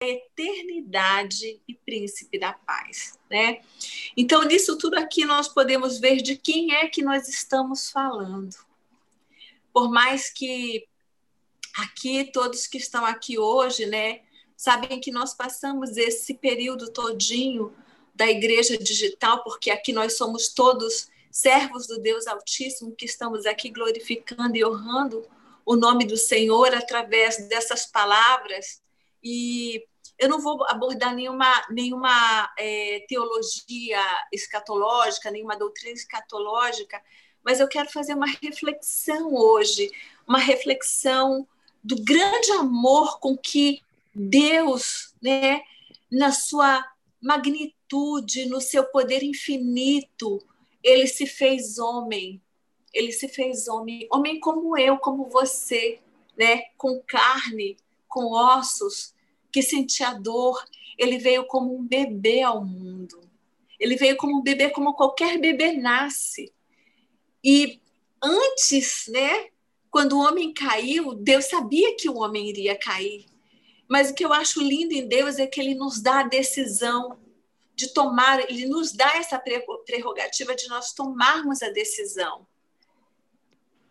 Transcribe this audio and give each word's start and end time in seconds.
eternidade 0.00 1.60
e 1.66 1.74
príncipe 1.74 2.38
da 2.38 2.52
paz, 2.52 3.18
né? 3.30 3.62
Então, 4.16 4.42
nisso 4.44 4.76
tudo 4.76 4.98
aqui 4.98 5.24
nós 5.24 5.48
podemos 5.48 5.98
ver 5.98 6.16
de 6.16 6.36
quem 6.36 6.74
é 6.74 6.88
que 6.88 7.02
nós 7.02 7.28
estamos 7.28 7.90
falando. 7.90 8.54
Por 9.72 9.90
mais 9.90 10.30
que 10.30 10.86
aqui 11.78 12.30
todos 12.30 12.66
que 12.66 12.78
estão 12.78 13.04
aqui 13.06 13.38
hoje, 13.38 13.86
né, 13.86 14.20
sabem 14.56 15.00
que 15.00 15.10
nós 15.10 15.34
passamos 15.34 15.96
esse 15.96 16.34
período 16.34 16.90
todinho 16.90 17.74
da 18.14 18.26
igreja 18.26 18.76
digital, 18.78 19.42
porque 19.42 19.70
aqui 19.70 19.92
nós 19.92 20.16
somos 20.16 20.48
todos 20.48 21.08
servos 21.30 21.86
do 21.86 21.98
Deus 21.98 22.26
Altíssimo 22.26 22.94
que 22.94 23.04
estamos 23.04 23.44
aqui 23.44 23.70
glorificando 23.70 24.56
e 24.56 24.64
honrando 24.64 25.26
o 25.66 25.74
nome 25.76 26.06
do 26.06 26.16
Senhor 26.16 26.74
através 26.74 27.48
dessas 27.48 27.86
palavras 27.86 28.80
e 29.22 29.84
eu 30.18 30.28
não 30.28 30.40
vou 30.40 30.64
abordar 30.68 31.14
nenhuma, 31.14 31.66
nenhuma 31.70 32.50
é, 32.58 33.04
teologia 33.08 34.00
escatológica, 34.32 35.30
nenhuma 35.30 35.56
doutrina 35.56 35.94
escatológica, 35.94 37.02
mas 37.44 37.60
eu 37.60 37.68
quero 37.68 37.90
fazer 37.90 38.14
uma 38.14 38.26
reflexão 38.26 39.34
hoje, 39.34 39.90
uma 40.26 40.38
reflexão 40.38 41.46
do 41.82 41.96
grande 42.02 42.50
amor 42.52 43.20
com 43.20 43.36
que 43.36 43.80
Deus, 44.14 45.14
né, 45.22 45.60
na 46.10 46.32
sua 46.32 46.84
magnitude, 47.20 48.46
no 48.46 48.60
seu 48.60 48.84
poder 48.84 49.22
infinito, 49.22 50.42
ele 50.82 51.06
se 51.06 51.26
fez 51.26 51.78
homem. 51.78 52.40
Ele 52.92 53.12
se 53.12 53.28
fez 53.28 53.68
homem, 53.68 54.08
homem 54.10 54.40
como 54.40 54.76
eu, 54.78 54.96
como 54.96 55.28
você, 55.28 56.00
né, 56.36 56.62
com 56.78 57.00
carne, 57.06 57.76
com 58.08 58.32
ossos, 58.32 59.14
que 59.52 59.62
sentia 59.62 60.12
dor, 60.12 60.62
ele 60.98 61.18
veio 61.18 61.46
como 61.46 61.76
um 61.76 61.82
bebê 61.82 62.42
ao 62.42 62.64
mundo. 62.64 63.20
Ele 63.78 63.96
veio 63.96 64.16
como 64.16 64.38
um 64.38 64.42
bebê, 64.42 64.70
como 64.70 64.94
qualquer 64.94 65.38
bebê 65.38 65.72
nasce. 65.72 66.52
E 67.44 67.80
antes, 68.22 69.04
né, 69.08 69.48
quando 69.90 70.14
o 70.14 70.20
homem 70.20 70.52
caiu, 70.52 71.14
Deus 71.14 71.46
sabia 71.46 71.96
que 71.96 72.08
o 72.08 72.18
homem 72.18 72.48
iria 72.48 72.78
cair. 72.78 73.26
Mas 73.88 74.10
o 74.10 74.14
que 74.14 74.24
eu 74.24 74.32
acho 74.32 74.60
lindo 74.60 74.92
em 74.92 75.06
Deus 75.06 75.38
é 75.38 75.46
que 75.46 75.60
ele 75.60 75.74
nos 75.74 76.00
dá 76.00 76.20
a 76.20 76.28
decisão 76.28 77.18
de 77.74 77.92
tomar, 77.92 78.40
ele 78.50 78.66
nos 78.66 78.92
dá 78.92 79.16
essa 79.16 79.38
prerrogativa 79.38 80.54
de 80.54 80.66
nós 80.68 80.92
tomarmos 80.92 81.62
a 81.62 81.68
decisão. 81.68 82.46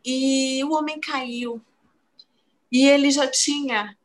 E 0.04 0.64
o 0.64 0.73
homem 0.73 1.00
caiu. 1.00 1.61
E 2.72 2.88
ele 2.88 3.11
já 3.11 3.28
tinha 3.28 3.95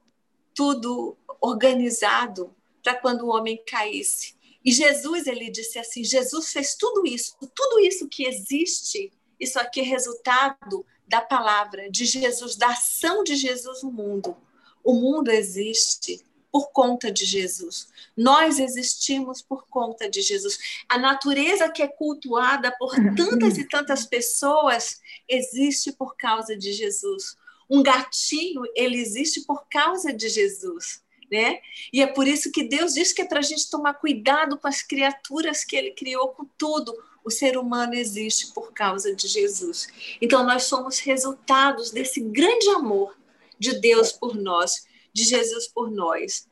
tudo 0.54 1.16
organizado 1.40 2.54
para 2.82 2.94
quando 2.94 3.22
o 3.22 3.28
homem 3.28 3.62
caísse. 3.66 4.34
E 4.64 4.72
Jesus, 4.72 5.26
ele 5.26 5.50
disse 5.50 5.78
assim: 5.78 6.04
Jesus 6.04 6.52
fez 6.52 6.74
tudo 6.74 7.06
isso, 7.06 7.36
tudo 7.54 7.80
isso 7.80 8.08
que 8.08 8.24
existe, 8.26 9.12
isso 9.38 9.58
aqui 9.58 9.80
é 9.80 9.84
resultado 9.84 10.84
da 11.08 11.20
palavra 11.20 11.90
de 11.90 12.04
Jesus, 12.04 12.56
da 12.56 12.68
ação 12.68 13.24
de 13.24 13.36
Jesus 13.36 13.82
no 13.82 13.90
mundo. 13.90 14.36
O 14.84 14.94
mundo 14.94 15.30
existe 15.30 16.24
por 16.52 16.70
conta 16.72 17.10
de 17.10 17.24
Jesus. 17.24 17.88
Nós 18.16 18.58
existimos 18.58 19.40
por 19.40 19.66
conta 19.68 20.08
de 20.08 20.20
Jesus. 20.20 20.58
A 20.88 20.98
natureza 20.98 21.68
que 21.68 21.82
é 21.82 21.88
cultuada 21.88 22.74
por 22.76 22.94
tantas 23.16 23.56
e 23.56 23.64
tantas 23.64 24.04
pessoas 24.04 25.00
existe 25.28 25.92
por 25.92 26.16
causa 26.16 26.56
de 26.56 26.72
Jesus. 26.72 27.36
Um 27.70 27.82
gatinho, 27.82 28.62
ele 28.74 28.98
existe 28.98 29.42
por 29.42 29.66
causa 29.68 30.12
de 30.12 30.28
Jesus 30.28 31.02
né? 31.30 31.60
E 31.92 32.02
é 32.02 32.06
por 32.06 32.26
isso 32.26 32.50
que 32.50 32.64
Deus 32.64 32.94
diz 32.94 33.12
que 33.12 33.22
é 33.22 33.24
para 33.24 33.38
a 33.38 33.42
gente 33.42 33.70
tomar 33.70 33.94
cuidado 33.94 34.58
com 34.58 34.66
as 34.66 34.82
criaturas 34.82 35.64
que 35.64 35.76
Ele 35.76 35.92
criou, 35.92 36.28
com 36.28 36.44
tudo. 36.58 36.92
O 37.22 37.30
ser 37.30 37.56
humano 37.56 37.94
existe 37.94 38.52
por 38.52 38.72
causa 38.72 39.14
de 39.14 39.28
Jesus. 39.28 39.88
Então, 40.20 40.44
nós 40.44 40.64
somos 40.64 40.98
resultados 40.98 41.90
desse 41.90 42.20
grande 42.20 42.68
amor 42.70 43.16
de 43.58 43.78
Deus 43.78 44.10
por 44.10 44.34
nós, 44.34 44.86
de 45.12 45.24
Jesus 45.24 45.68
por 45.68 45.90
nós. 45.90 46.48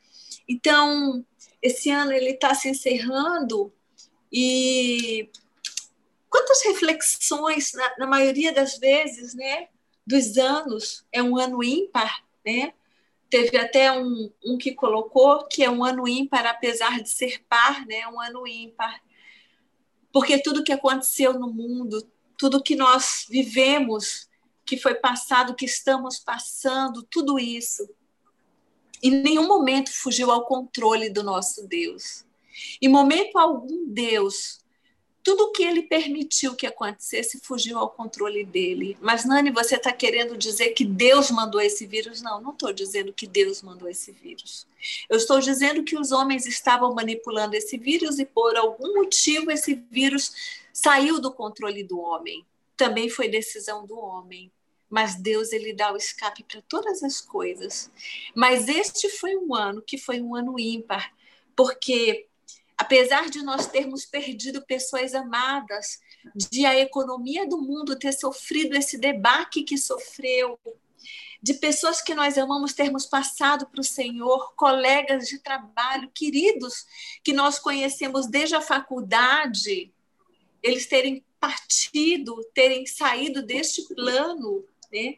Então, 0.48 1.25
esse 1.60 1.91
ano 1.91 2.12
ele 2.12 2.31
está 2.31 2.54
se 2.54 2.69
encerrando 2.69 3.72
e 4.31 5.28
quantas 6.28 6.62
reflexões, 6.62 7.72
na, 7.72 7.98
na, 7.98 8.06
maioria 8.06 8.53
das 8.53 8.76
vezes, 8.76 9.34
né, 9.34 9.69
dos 10.08 10.38
anos, 10.38 11.04
é 11.12 11.22
um 11.22 11.36
ano 11.36 11.62
ímpar, 11.62 12.24
né? 12.44 12.72
Teve 13.28 13.58
até 13.58 13.92
um, 13.92 14.32
um 14.42 14.56
que 14.56 14.72
colocou 14.72 15.46
que 15.46 15.62
é 15.62 15.70
um 15.70 15.84
ano 15.84 16.08
ímpar, 16.08 16.46
apesar 16.46 17.02
de 17.02 17.10
ser 17.10 17.44
par, 17.46 17.84
né? 17.86 18.08
Um 18.08 18.18
ano 18.18 18.47
ímpar. 18.47 19.02
Porque 20.10 20.42
tudo 20.42 20.64
que 20.64 20.72
aconteceu 20.72 21.38
no 21.38 21.52
mundo, 21.52 22.10
tudo 22.38 22.62
que 22.62 22.74
nós 22.74 23.26
vivemos, 23.28 24.30
que 24.64 24.78
foi 24.78 24.94
passado, 24.94 25.54
que 25.54 25.66
estamos 25.66 26.18
passando, 26.18 27.02
tudo 27.02 27.38
isso, 27.38 27.86
em 29.02 29.10
nenhum 29.10 29.47
momento 29.47 29.92
fugiu 29.92 30.30
ao 30.30 30.47
controle 30.47 31.10
do 31.10 31.22
nosso 31.22 31.68
Deus. 31.68 32.24
Em 32.80 32.88
momento 32.88 33.36
algum, 33.36 33.86
Deus 33.92 34.64
tudo 35.28 35.53
que 35.53 35.62
ele 35.62 35.83
permitiu 35.83 36.56
que 36.56 36.66
acontecesse 36.66 37.39
fugiu 37.43 37.77
ao 37.78 37.91
controle 37.91 38.43
dele. 38.47 38.97
Mas, 38.99 39.27
Nani, 39.27 39.50
você 39.50 39.77
está 39.77 39.93
querendo 39.93 40.39
dizer 40.39 40.71
que 40.71 40.87
Deus 40.87 41.31
mandou 41.31 41.61
esse 41.61 41.87
vírus? 41.87 42.22
Não, 42.22 42.41
não 42.41 42.53
estou 42.53 42.72
dizendo 42.72 43.12
que 43.12 43.27
Deus 43.27 43.61
mandou 43.61 43.87
esse 43.91 44.11
vírus. 44.11 44.66
Eu 45.06 45.19
estou 45.19 45.39
dizendo 45.39 45.84
que 45.84 45.99
os 45.99 46.12
homens 46.12 46.47
estavam 46.47 46.94
manipulando 46.94 47.55
esse 47.55 47.77
vírus 47.77 48.19
e, 48.19 48.25
por 48.25 48.56
algum 48.56 48.94
motivo, 48.94 49.50
esse 49.50 49.75
vírus 49.91 50.33
saiu 50.72 51.21
do 51.21 51.31
controle 51.31 51.84
do 51.84 52.00
homem. 52.00 52.47
Também 52.75 53.10
foi 53.10 53.28
decisão 53.28 53.84
do 53.84 53.99
homem. 53.99 54.50
Mas 54.89 55.15
Deus 55.15 55.53
ele 55.53 55.75
dá 55.75 55.93
o 55.93 55.97
escape 55.99 56.43
para 56.43 56.62
todas 56.62 57.03
as 57.03 57.21
coisas. 57.21 57.91
Mas 58.34 58.66
este 58.66 59.10
foi 59.10 59.37
um 59.37 59.55
ano 59.55 59.83
que 59.83 59.99
foi 59.99 60.22
um 60.22 60.34
ano 60.34 60.59
ímpar, 60.59 61.12
porque 61.55 62.28
apesar 62.78 63.28
de 63.28 63.43
nós 63.43 63.66
termos 63.66 64.06
perdido 64.06 64.62
pessoas 64.62 65.12
amadas, 65.12 66.00
de 66.34 66.65
a 66.65 66.78
economia 66.78 67.47
do 67.47 67.61
mundo 67.61 67.99
ter 67.99 68.12
sofrido 68.12 68.77
esse 68.77 68.97
debaque 68.97 69.65
que 69.65 69.77
sofreu, 69.77 70.59
de 71.43 71.55
pessoas 71.55 72.00
que 72.00 72.15
nós 72.15 72.39
amamos 72.39 72.72
termos 72.72 73.05
passado 73.05 73.66
para 73.66 73.81
o 73.81 73.84
Senhor, 73.84 74.55
colegas 74.55 75.28
de 75.28 75.39
trabalho, 75.41 76.11
queridos 76.15 76.87
que 77.22 77.33
nós 77.33 77.59
conhecemos 77.59 78.27
desde 78.27 78.55
a 78.55 78.61
faculdade, 78.61 79.93
eles 80.62 80.87
terem 80.87 81.25
partido, 81.41 82.45
terem 82.55 82.87
saído 82.87 83.43
deste 83.43 83.83
plano, 83.95 84.65
né? 84.93 85.16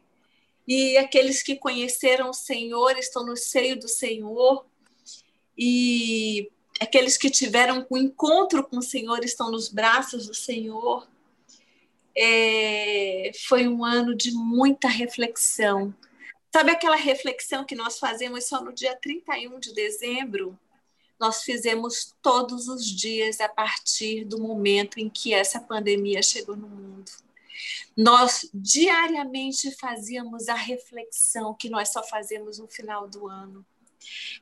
E 0.67 0.95
aqueles 0.97 1.41
que 1.41 1.55
conheceram 1.55 2.29
o 2.29 2.33
Senhor 2.33 2.97
estão 2.97 3.25
no 3.25 3.35
seio 3.35 3.79
do 3.79 3.87
Senhor. 3.87 4.65
E 5.57 6.51
aqueles 6.81 7.15
que 7.15 7.29
tiveram 7.29 7.85
o 7.89 7.95
um 7.95 7.97
encontro 7.97 8.63
com 8.63 8.79
o 8.79 8.81
Senhor 8.81 9.23
estão 9.23 9.51
nos 9.51 9.69
braços 9.69 10.25
do 10.25 10.33
Senhor. 10.33 11.07
É, 12.17 13.31
foi 13.47 13.67
um 13.67 13.85
ano 13.85 14.15
de 14.15 14.31
muita 14.31 14.87
reflexão. 14.87 15.93
Sabe 16.51 16.71
aquela 16.71 16.95
reflexão 16.95 17.63
que 17.63 17.75
nós 17.75 17.99
fazemos 17.99 18.45
só 18.45 18.61
no 18.61 18.73
dia 18.73 18.95
31 18.95 19.59
de 19.59 19.73
dezembro? 19.73 20.57
Nós 21.19 21.43
fizemos 21.43 22.15
todos 22.19 22.67
os 22.67 22.83
dias 22.83 23.39
a 23.39 23.47
partir 23.47 24.25
do 24.25 24.41
momento 24.41 24.99
em 24.99 25.07
que 25.07 25.35
essa 25.35 25.59
pandemia 25.59 26.23
chegou 26.23 26.57
no 26.57 26.67
mundo. 26.67 27.11
Nós 27.95 28.49
diariamente 28.51 29.69
fazíamos 29.75 30.49
a 30.49 30.55
reflexão 30.55 31.53
que 31.53 31.69
nós 31.69 31.89
só 31.89 32.01
fazemos 32.01 32.57
no 32.57 32.67
final 32.67 33.07
do 33.07 33.27
ano. 33.27 33.63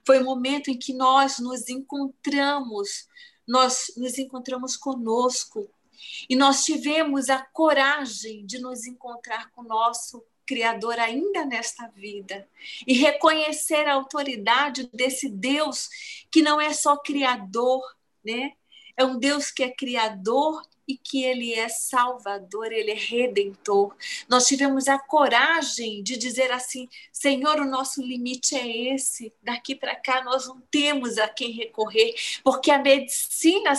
Foi 0.05 0.19
o 0.19 0.25
momento 0.25 0.69
em 0.69 0.77
que 0.77 0.93
nós 0.93 1.39
nos 1.39 1.69
encontramos, 1.69 3.07
nós 3.47 3.91
nos 3.97 4.17
encontramos 4.17 4.75
conosco 4.75 5.69
e 6.29 6.35
nós 6.35 6.63
tivemos 6.63 7.29
a 7.29 7.39
coragem 7.39 8.45
de 8.45 8.59
nos 8.59 8.85
encontrar 8.85 9.51
com 9.51 9.61
o 9.61 9.67
nosso 9.67 10.23
Criador 10.45 10.97
ainda 11.00 11.45
nesta 11.45 11.88
vida 11.89 12.50
e 12.88 12.94
reconhecer 12.94 13.88
a 13.88 13.94
autoridade 13.94 14.89
desse 14.91 15.29
Deus 15.29 15.88
que 16.31 16.41
não 16.41 16.59
é 16.59 16.73
só 16.73 16.97
Criador, 16.97 17.83
né? 18.23 18.53
É 18.97 19.05
um 19.05 19.19
Deus 19.19 19.51
que 19.51 19.63
é 19.63 19.69
Criador 19.69 20.62
e 20.89 20.97
que 20.97 21.24
ele 21.24 21.53
é 21.53 21.69
salvador, 21.69 22.71
ele 22.71 22.89
é 22.89 22.95
redentor. 22.95 23.95
Nós 24.27 24.47
tivemos 24.47 24.88
a 24.88 24.97
coragem 24.97 26.01
de 26.01 26.18
dizer 26.18 26.51
assim: 26.51 26.89
Senhor, 27.13 27.62
o 27.62 27.69
nosso 27.69 28.01
limite 28.01 28.56
é 28.56 28.95
esse, 28.95 29.31
daqui 29.44 29.75
para 29.75 29.95
cá 29.95 30.24
nós 30.24 30.47
não 30.47 30.59
temos 30.71 31.19
a 31.19 31.27
quem 31.27 31.51
recorrer, 31.51 32.15
porque 32.44 32.71
a 32.71 32.80
medicina 32.80 33.74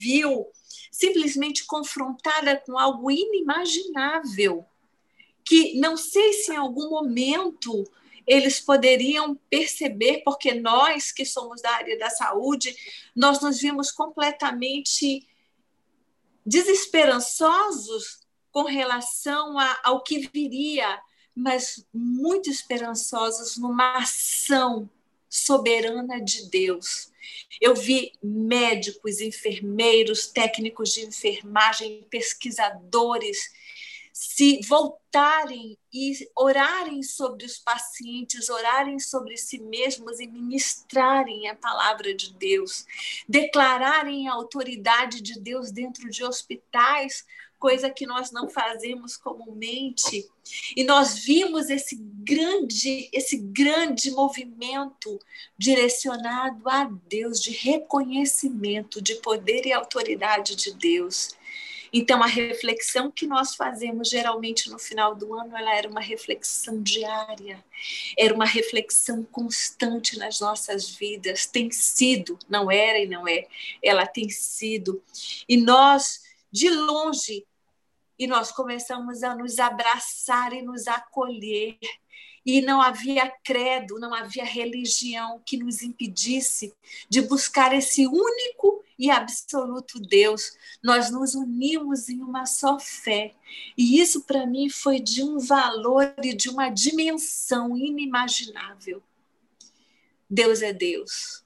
viu 0.00 0.48
simplesmente 0.90 1.64
confrontada 1.66 2.56
com 2.56 2.76
algo 2.76 3.12
inimaginável, 3.12 4.66
que 5.44 5.78
não 5.78 5.96
sei 5.96 6.32
se 6.32 6.52
em 6.52 6.56
algum 6.56 6.90
momento 6.90 7.84
eles 8.26 8.58
poderiam 8.58 9.36
perceber, 9.48 10.22
porque 10.24 10.52
nós 10.52 11.12
que 11.12 11.24
somos 11.24 11.62
da 11.62 11.70
área 11.70 11.96
da 11.96 12.10
saúde, 12.10 12.74
nós 13.14 13.40
nos 13.40 13.60
vimos 13.60 13.92
completamente 13.92 15.24
desesperançosos 16.46 18.20
com 18.52 18.62
relação 18.62 19.58
a, 19.58 19.80
ao 19.82 20.02
que 20.02 20.30
viria, 20.32 20.98
mas 21.34 21.84
muito 21.92 22.48
esperançosos 22.48 23.58
numa 23.58 23.98
ação 23.98 24.88
soberana 25.28 26.22
de 26.22 26.48
Deus. 26.48 27.12
Eu 27.60 27.74
vi 27.74 28.12
médicos, 28.22 29.20
enfermeiros, 29.20 30.28
técnicos 30.28 30.94
de 30.94 31.04
enfermagem, 31.04 32.06
pesquisadores 32.08 33.38
se 34.18 34.62
voltarem 34.66 35.76
e 35.92 36.14
orarem 36.34 37.02
sobre 37.02 37.44
os 37.44 37.58
pacientes, 37.58 38.48
orarem 38.48 38.98
sobre 38.98 39.36
si 39.36 39.58
mesmos 39.58 40.18
e 40.18 40.26
ministrarem 40.26 41.50
a 41.50 41.54
palavra 41.54 42.14
de 42.14 42.32
Deus, 42.32 42.86
declararem 43.28 44.26
a 44.26 44.32
autoridade 44.32 45.20
de 45.20 45.38
Deus 45.38 45.70
dentro 45.70 46.08
de 46.08 46.24
hospitais, 46.24 47.26
coisa 47.58 47.90
que 47.90 48.06
nós 48.06 48.30
não 48.30 48.48
fazemos 48.48 49.16
comumente. 49.16 50.28
E 50.76 50.84
nós 50.84 51.18
vimos 51.18 51.68
esse 51.70 51.96
grande, 51.96 53.08
esse 53.12 53.36
grande 53.38 54.10
movimento 54.10 55.18
direcionado 55.58 56.68
a 56.68 56.84
Deus 57.08 57.40
de 57.40 57.50
reconhecimento 57.50 59.02
de 59.02 59.16
poder 59.16 59.66
e 59.66 59.72
autoridade 59.72 60.54
de 60.54 60.72
Deus. 60.72 61.36
Então, 61.92 62.22
a 62.22 62.26
reflexão 62.26 63.10
que 63.10 63.26
nós 63.26 63.54
fazemos 63.54 64.10
geralmente 64.10 64.68
no 64.70 64.78
final 64.78 65.14
do 65.14 65.34
ano, 65.34 65.56
ela 65.56 65.74
era 65.74 65.88
uma 65.88 66.00
reflexão 66.00 66.82
diária, 66.82 67.64
era 68.18 68.34
uma 68.34 68.44
reflexão 68.44 69.22
constante 69.24 70.18
nas 70.18 70.40
nossas 70.40 70.90
vidas, 70.90 71.46
tem 71.46 71.70
sido, 71.70 72.38
não 72.48 72.70
era 72.70 72.98
e 72.98 73.06
não 73.06 73.26
é, 73.26 73.46
ela 73.82 74.06
tem 74.06 74.28
sido. 74.28 75.02
E 75.48 75.56
nós, 75.56 76.22
de 76.56 76.70
longe, 76.70 77.46
e 78.18 78.26
nós 78.26 78.50
começamos 78.50 79.22
a 79.22 79.34
nos 79.34 79.58
abraçar 79.58 80.54
e 80.54 80.62
nos 80.62 80.86
acolher 80.86 81.78
e 82.46 82.62
não 82.62 82.80
havia 82.80 83.30
credo, 83.44 83.98
não 83.98 84.14
havia 84.14 84.44
religião 84.44 85.42
que 85.44 85.58
nos 85.58 85.82
impedisse 85.82 86.72
de 87.10 87.20
buscar 87.20 87.74
esse 87.74 88.06
único 88.06 88.82
e 88.98 89.10
absoluto 89.10 90.00
Deus. 90.00 90.52
Nós 90.82 91.10
nos 91.10 91.34
unimos 91.34 92.08
em 92.08 92.22
uma 92.22 92.46
só 92.46 92.78
fé. 92.78 93.34
E 93.76 94.00
isso 94.00 94.22
para 94.22 94.46
mim 94.46 94.70
foi 94.70 94.98
de 94.98 95.22
um 95.22 95.38
valor 95.38 96.14
e 96.22 96.32
de 96.32 96.48
uma 96.48 96.70
dimensão 96.70 97.76
inimaginável. 97.76 99.02
Deus 100.30 100.62
é 100.62 100.72
Deus. 100.72 101.44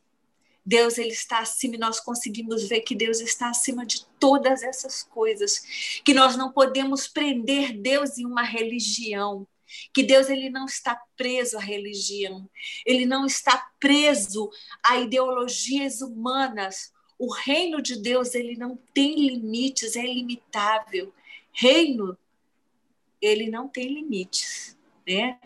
Deus 0.71 0.99
ele 0.99 1.11
está 1.11 1.41
acima 1.41 1.75
e 1.75 1.79
nós 1.79 1.99
conseguimos 1.99 2.69
ver 2.69 2.83
que 2.83 2.95
Deus 2.95 3.19
está 3.19 3.51
acima 3.51 3.85
de 3.85 4.07
todas 4.21 4.63
essas 4.63 5.03
coisas, 5.03 6.01
que 6.05 6.15
nós 6.15 6.37
não 6.37 6.53
podemos 6.53 7.09
prender 7.09 7.77
Deus 7.77 8.19
em 8.19 8.25
uma 8.25 8.45
religião, 8.45 9.49
que 9.93 10.05
Deus 10.05 10.31
ele 10.31 10.49
não 10.49 10.67
está 10.67 10.97
preso 11.17 11.59
à 11.59 11.61
religião, 11.61 12.49
ele 12.87 13.05
não 13.05 13.27
está 13.27 13.69
preso 13.81 14.49
a 14.81 14.97
ideologias 14.97 16.03
humanas. 16.03 16.93
O 17.19 17.35
reino 17.35 17.83
de 17.83 18.01
Deus 18.01 18.33
ele 18.37 18.57
não 18.57 18.79
tem 18.95 19.27
limites, 19.27 19.97
é 19.97 20.05
ilimitável. 20.05 21.13
Reino 21.51 22.17
ele 23.21 23.51
não 23.51 23.67
tem 23.67 23.93
limites, 23.93 24.79
né? 25.05 25.41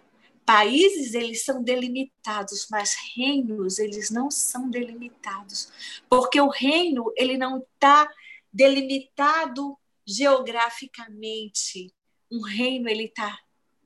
Países 0.45 1.15
eles 1.15 1.45
são 1.45 1.63
delimitados, 1.63 2.67
mas 2.71 2.95
reinos 3.17 3.79
eles 3.79 4.11
não 4.11 4.31
são 4.31 4.69
delimitados, 4.69 5.71
porque 6.09 6.41
o 6.41 6.49
reino 6.49 7.13
ele 7.17 7.39
não 7.39 7.59
está 7.59 8.11
delimitado 8.53 9.77
geograficamente. 10.07 11.93
Um 12.31 12.43
reino 12.43 12.89
ele 12.89 13.05
está 13.05 13.39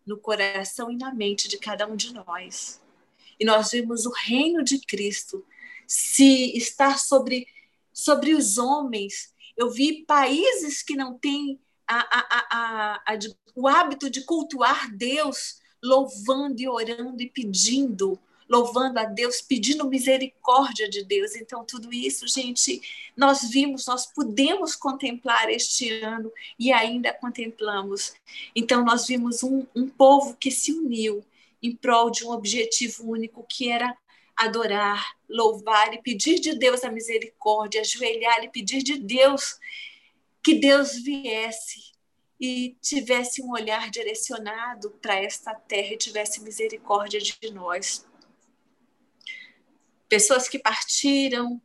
no 0.05 0.19
coração 0.19 0.91
e 0.91 0.97
na 0.97 1.15
mente 1.15 1.49
de 1.49 1.59
cada 1.59 1.87
um 1.87 1.95
de 1.95 2.13
nós. 2.13 2.81
E 3.39 3.45
nós 3.45 3.71
vimos 3.71 4.05
o 4.05 4.11
reino 4.11 4.65
de 4.65 4.81
Cristo 4.81 5.45
se 5.87 6.57
estar 6.57 6.99
sobre, 6.99 7.47
sobre 7.93 8.35
os 8.35 8.59
homens. 8.59 9.33
Eu 9.57 9.71
vi 9.71 10.05
países 10.05 10.83
que 10.83 10.97
não 10.97 11.17
têm 11.19 11.61
a, 11.87 11.99
a, 11.99 13.01
a, 13.05 13.19
o 13.55 13.67
hábito 13.67 14.11
de 14.11 14.25
cultuar 14.25 14.95
Deus, 14.95 15.61
louvando 15.83 16.61
e 16.61 16.69
orando 16.69 17.23
e 17.23 17.29
pedindo 17.29 18.19
louvando 18.49 18.99
a 18.99 19.05
Deus, 19.05 19.43
pedindo 19.43 19.89
misericórdia 19.89 20.89
de 20.89 21.05
Deus. 21.05 21.37
Então, 21.37 21.65
tudo 21.65 21.93
isso, 21.93 22.27
gente, 22.27 22.81
nós 23.17 23.43
vimos, 23.51 23.87
nós 23.87 24.07
pudemos 24.07 24.75
contemplar 24.75 25.51
este 25.51 25.91
ano 26.01 26.33
e 26.59 26.73
ainda 26.73 27.13
contemplamos. 27.13 28.15
Então, 28.57 28.85
nós 28.85 29.07
vimos 29.07 29.43
um, 29.43 29.67
um 29.77 29.89
povo 29.89 30.35
que 30.37 30.51
se 30.51 30.73
uniu 30.73 31.23
em 31.63 31.75
prol 31.77 32.11
de 32.11 32.25
um 32.25 32.31
objetivo 32.31 33.11
único, 33.11 33.45
que 33.47 33.69
era 33.69 33.95
adorar, 34.35 35.17
louvar 35.29 35.93
e 35.93 36.01
pedir 36.01 36.39
de 36.39 36.55
Deus 36.55 36.85
a 36.85 36.91
misericórdia, 36.91 37.81
ajoelhar 37.81 38.45
e 38.45 38.49
pedir 38.49 38.83
de 38.83 38.97
Deus 38.97 39.59
que 40.43 40.55
Deus 40.55 40.95
viesse 40.95 41.88
e 42.41 42.77
tivesse 42.81 43.43
um 43.43 43.51
olhar 43.51 43.91
direcionado 43.91 44.91
para 45.03 45.17
esta 45.17 45.55
terra 45.55 45.95
e 45.95 45.99
tivesse 45.99 46.41
misericórdia 46.41 47.21
de 47.21 47.37
nós 47.53 48.07
pessoas 50.09 50.49
que 50.49 50.59
partiram, 50.59 51.61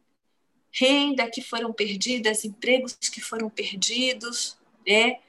renda 0.71 1.29
que 1.29 1.41
foram 1.41 1.71
perdidas, 1.71 2.43
empregos 2.43 2.93
que 2.93 3.21
foram 3.21 3.49
perdidos, 3.49 4.57
né? 4.85 5.19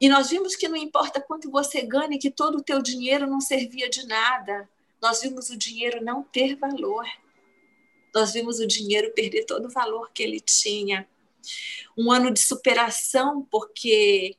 E 0.00 0.08
nós 0.08 0.30
vimos 0.30 0.56
que 0.56 0.68
não 0.68 0.76
importa 0.76 1.20
quanto 1.20 1.50
você 1.50 1.82
ganhe, 1.82 2.18
que 2.18 2.30
todo 2.30 2.58
o 2.58 2.62
teu 2.62 2.82
dinheiro 2.82 3.26
não 3.26 3.40
servia 3.40 3.88
de 3.88 4.06
nada. 4.06 4.68
Nós 5.00 5.22
vimos 5.22 5.50
o 5.50 5.56
dinheiro 5.56 6.04
não 6.04 6.22
ter 6.22 6.56
valor. 6.56 7.06
Nós 8.14 8.32
vimos 8.32 8.58
o 8.58 8.66
dinheiro 8.66 9.12
perder 9.14 9.44
todo 9.44 9.66
o 9.66 9.70
valor 9.70 10.10
que 10.12 10.22
ele 10.22 10.40
tinha. 10.40 11.08
Um 11.96 12.10
ano 12.10 12.30
de 12.30 12.40
superação, 12.40 13.46
porque 13.50 14.36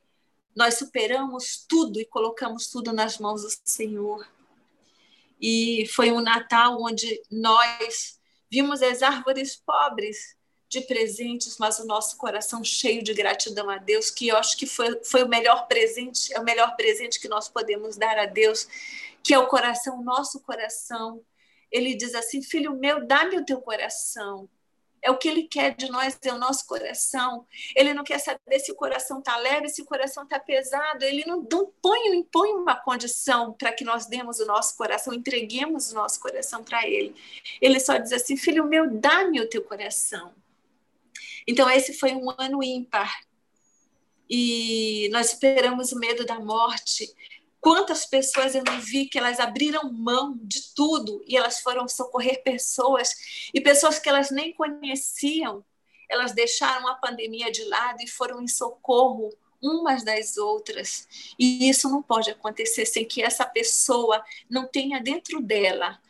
nós 0.58 0.74
superamos 0.74 1.64
tudo 1.68 2.00
e 2.00 2.04
colocamos 2.04 2.66
tudo 2.66 2.92
nas 2.92 3.16
mãos 3.16 3.42
do 3.42 3.50
Senhor 3.64 4.28
e 5.40 5.86
foi 5.94 6.10
um 6.10 6.20
Natal 6.20 6.82
onde 6.82 7.22
nós 7.30 8.18
vimos 8.50 8.82
as 8.82 9.00
árvores 9.00 9.54
pobres 9.54 10.36
de 10.68 10.80
presentes, 10.80 11.58
mas 11.58 11.78
o 11.78 11.86
nosso 11.86 12.16
coração 12.16 12.64
cheio 12.64 13.04
de 13.04 13.14
gratidão 13.14 13.70
a 13.70 13.78
Deus, 13.78 14.10
que 14.10 14.26
eu 14.26 14.36
acho 14.36 14.56
que 14.56 14.66
foi, 14.66 15.00
foi 15.04 15.22
o 15.22 15.28
melhor 15.28 15.68
presente, 15.68 16.34
é 16.34 16.40
o 16.40 16.44
melhor 16.44 16.74
presente 16.74 17.20
que 17.20 17.28
nós 17.28 17.48
podemos 17.48 17.96
dar 17.96 18.18
a 18.18 18.26
Deus, 18.26 18.66
que 19.22 19.32
é 19.32 19.38
o 19.38 19.46
coração, 19.46 20.00
o 20.00 20.02
nosso 20.02 20.40
coração. 20.40 21.22
Ele 21.70 21.94
diz 21.94 22.16
assim: 22.16 22.42
Filho 22.42 22.74
meu, 22.74 23.06
dá-me 23.06 23.38
o 23.38 23.44
teu 23.44 23.60
coração. 23.60 24.48
É 25.02 25.10
o 25.10 25.16
que 25.16 25.28
ele 25.28 25.44
quer 25.44 25.74
de 25.74 25.90
nós, 25.90 26.18
é 26.22 26.32
o 26.32 26.38
nosso 26.38 26.66
coração. 26.66 27.46
Ele 27.74 27.94
não 27.94 28.04
quer 28.04 28.18
saber 28.18 28.58
se 28.58 28.72
o 28.72 28.74
coração 28.74 29.18
está 29.18 29.36
leve, 29.36 29.68
se 29.68 29.82
o 29.82 29.84
coração 29.84 30.24
está 30.24 30.38
pesado. 30.38 31.04
Ele 31.04 31.24
não, 31.24 31.46
não 31.50 31.72
põe, 31.80 32.16
impõe 32.16 32.50
uma 32.52 32.74
condição 32.74 33.52
para 33.52 33.72
que 33.72 33.84
nós 33.84 34.06
demos 34.06 34.40
o 34.40 34.46
nosso 34.46 34.76
coração, 34.76 35.14
entreguemos 35.14 35.92
o 35.92 35.94
nosso 35.94 36.20
coração 36.20 36.64
para 36.64 36.86
ele. 36.86 37.14
Ele 37.60 37.78
só 37.80 37.96
diz 37.96 38.12
assim: 38.12 38.36
Filho 38.36 38.64
meu, 38.64 38.90
dá-me 38.90 39.40
o 39.40 39.48
teu 39.48 39.62
coração. 39.62 40.34
Então, 41.46 41.70
esse 41.70 41.94
foi 41.94 42.12
um 42.12 42.30
ano 42.38 42.62
ímpar. 42.62 43.20
E 44.28 45.08
nós 45.10 45.32
esperamos 45.32 45.92
o 45.92 45.98
medo 45.98 46.26
da 46.26 46.38
morte 46.38 47.10
Quantas 47.60 48.06
pessoas 48.06 48.54
eu 48.54 48.62
não 48.64 48.80
vi 48.80 49.06
que 49.06 49.18
elas 49.18 49.40
abriram 49.40 49.92
mão 49.92 50.38
de 50.42 50.74
tudo 50.74 51.22
e 51.26 51.36
elas 51.36 51.60
foram 51.60 51.88
socorrer 51.88 52.42
pessoas 52.42 53.14
e 53.52 53.60
pessoas 53.60 53.98
que 53.98 54.08
elas 54.08 54.30
nem 54.30 54.52
conheciam, 54.52 55.64
elas 56.08 56.32
deixaram 56.32 56.86
a 56.88 56.94
pandemia 56.94 57.50
de 57.50 57.64
lado 57.64 58.02
e 58.02 58.08
foram 58.08 58.40
em 58.40 58.48
socorro 58.48 59.30
umas 59.60 60.04
das 60.04 60.36
outras. 60.36 61.34
E 61.38 61.68
isso 61.68 61.88
não 61.88 62.02
pode 62.02 62.30
acontecer 62.30 62.86
sem 62.86 63.04
que 63.04 63.22
essa 63.22 63.44
pessoa 63.44 64.24
não 64.48 64.66
tenha 64.66 65.00
dentro 65.00 65.40
dela 65.40 66.00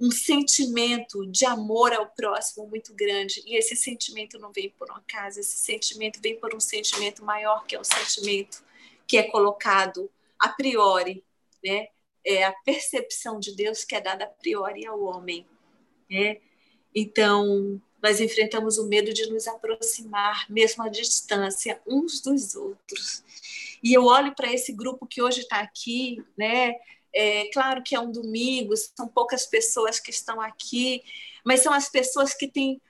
um 0.00 0.10
sentimento 0.10 1.26
de 1.26 1.44
amor 1.44 1.92
ao 1.92 2.06
próximo 2.06 2.66
muito 2.66 2.94
grande. 2.94 3.42
E 3.46 3.56
esse 3.56 3.76
sentimento 3.76 4.38
não 4.38 4.52
vem 4.52 4.70
por 4.70 4.90
um 4.90 4.96
acaso, 4.96 5.40
esse 5.40 5.58
sentimento 5.58 6.20
vem 6.20 6.38
por 6.38 6.54
um 6.54 6.60
sentimento 6.60 7.24
maior, 7.24 7.64
que 7.66 7.76
é 7.76 7.80
o 7.80 7.84
sentimento 7.84 8.64
que 9.06 9.16
é 9.16 9.24
colocado 9.24 10.10
a 10.42 10.48
priori, 10.48 11.24
né? 11.64 11.86
É 12.24 12.44
a 12.44 12.52
percepção 12.52 13.38
de 13.38 13.54
Deus 13.54 13.84
que 13.84 13.94
é 13.94 14.00
dada 14.00 14.24
a 14.24 14.28
priori 14.28 14.84
ao 14.84 15.00
homem, 15.02 15.46
né? 16.10 16.38
Então, 16.94 17.80
nós 18.02 18.20
enfrentamos 18.20 18.76
o 18.76 18.88
medo 18.88 19.12
de 19.12 19.30
nos 19.30 19.46
aproximar, 19.46 20.50
mesmo 20.50 20.82
à 20.82 20.88
distância, 20.88 21.80
uns 21.86 22.20
dos 22.20 22.56
outros. 22.56 23.22
E 23.82 23.92
eu 23.92 24.04
olho 24.04 24.34
para 24.34 24.52
esse 24.52 24.72
grupo 24.72 25.06
que 25.06 25.22
hoje 25.22 25.42
está 25.42 25.60
aqui, 25.60 26.22
né? 26.36 26.74
É 27.14 27.48
claro 27.52 27.82
que 27.82 27.94
é 27.94 28.00
um 28.00 28.10
domingo, 28.10 28.74
são 28.76 29.06
poucas 29.06 29.46
pessoas 29.46 30.00
que 30.00 30.10
estão 30.10 30.40
aqui, 30.40 31.02
mas 31.44 31.60
são 31.60 31.72
as 31.72 31.88
pessoas 31.88 32.34
que 32.34 32.48
têm 32.48 32.80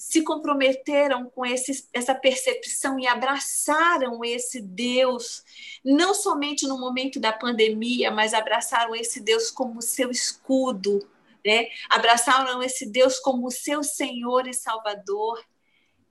se 0.00 0.22
comprometeram 0.22 1.28
com 1.28 1.44
esse, 1.44 1.86
essa 1.92 2.14
percepção 2.14 2.98
e 2.98 3.06
abraçaram 3.06 4.24
esse 4.24 4.58
Deus, 4.58 5.44
não 5.84 6.14
somente 6.14 6.66
no 6.66 6.80
momento 6.80 7.20
da 7.20 7.34
pandemia, 7.34 8.10
mas 8.10 8.32
abraçaram 8.32 8.96
esse 8.96 9.20
Deus 9.20 9.50
como 9.50 9.82
seu 9.82 10.10
escudo, 10.10 11.06
né? 11.44 11.68
abraçaram 11.90 12.62
esse 12.62 12.86
Deus 12.86 13.18
como 13.18 13.50
seu 13.50 13.82
Senhor 13.84 14.48
e 14.48 14.54
Salvador. 14.54 15.44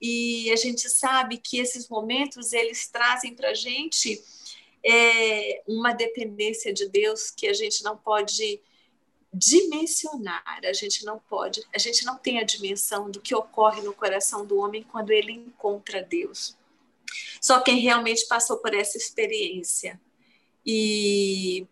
E 0.00 0.52
a 0.52 0.56
gente 0.56 0.88
sabe 0.88 1.38
que 1.38 1.58
esses 1.58 1.88
momentos 1.88 2.52
eles 2.52 2.86
trazem 2.86 3.34
para 3.34 3.50
a 3.50 3.54
gente 3.54 4.22
é, 4.86 5.64
uma 5.66 5.92
dependência 5.92 6.72
de 6.72 6.88
Deus 6.88 7.32
que 7.32 7.48
a 7.48 7.52
gente 7.52 7.82
não 7.82 7.96
pode 7.96 8.62
dimensionar, 9.32 10.42
a 10.64 10.72
gente 10.72 11.04
não 11.04 11.18
pode, 11.18 11.62
a 11.74 11.78
gente 11.78 12.04
não 12.04 12.16
tem 12.16 12.38
a 12.40 12.44
dimensão 12.44 13.10
do 13.10 13.20
que 13.20 13.34
ocorre 13.34 13.80
no 13.80 13.94
coração 13.94 14.44
do 14.44 14.58
homem 14.58 14.82
quando 14.82 15.10
ele 15.10 15.32
encontra 15.32 16.02
Deus. 16.02 16.56
Só 17.40 17.60
quem 17.60 17.78
realmente 17.78 18.26
passou 18.26 18.58
por 18.58 18.74
essa 18.74 18.98
experiência. 18.98 20.00
E 20.66 21.66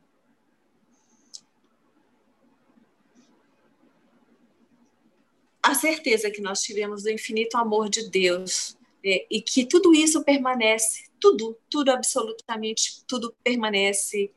a 5.62 5.74
certeza 5.74 6.30
que 6.30 6.40
nós 6.40 6.62
tivemos 6.62 7.02
do 7.02 7.10
infinito 7.10 7.56
amor 7.56 7.88
de 7.88 8.08
Deus 8.08 8.76
é, 9.04 9.26
e 9.30 9.42
que 9.42 9.66
tudo 9.66 9.92
isso 9.92 10.24
permanece, 10.24 11.04
tudo, 11.20 11.56
tudo 11.68 11.90
absolutamente, 11.90 13.04
tudo 13.06 13.34
permanece 13.44 14.30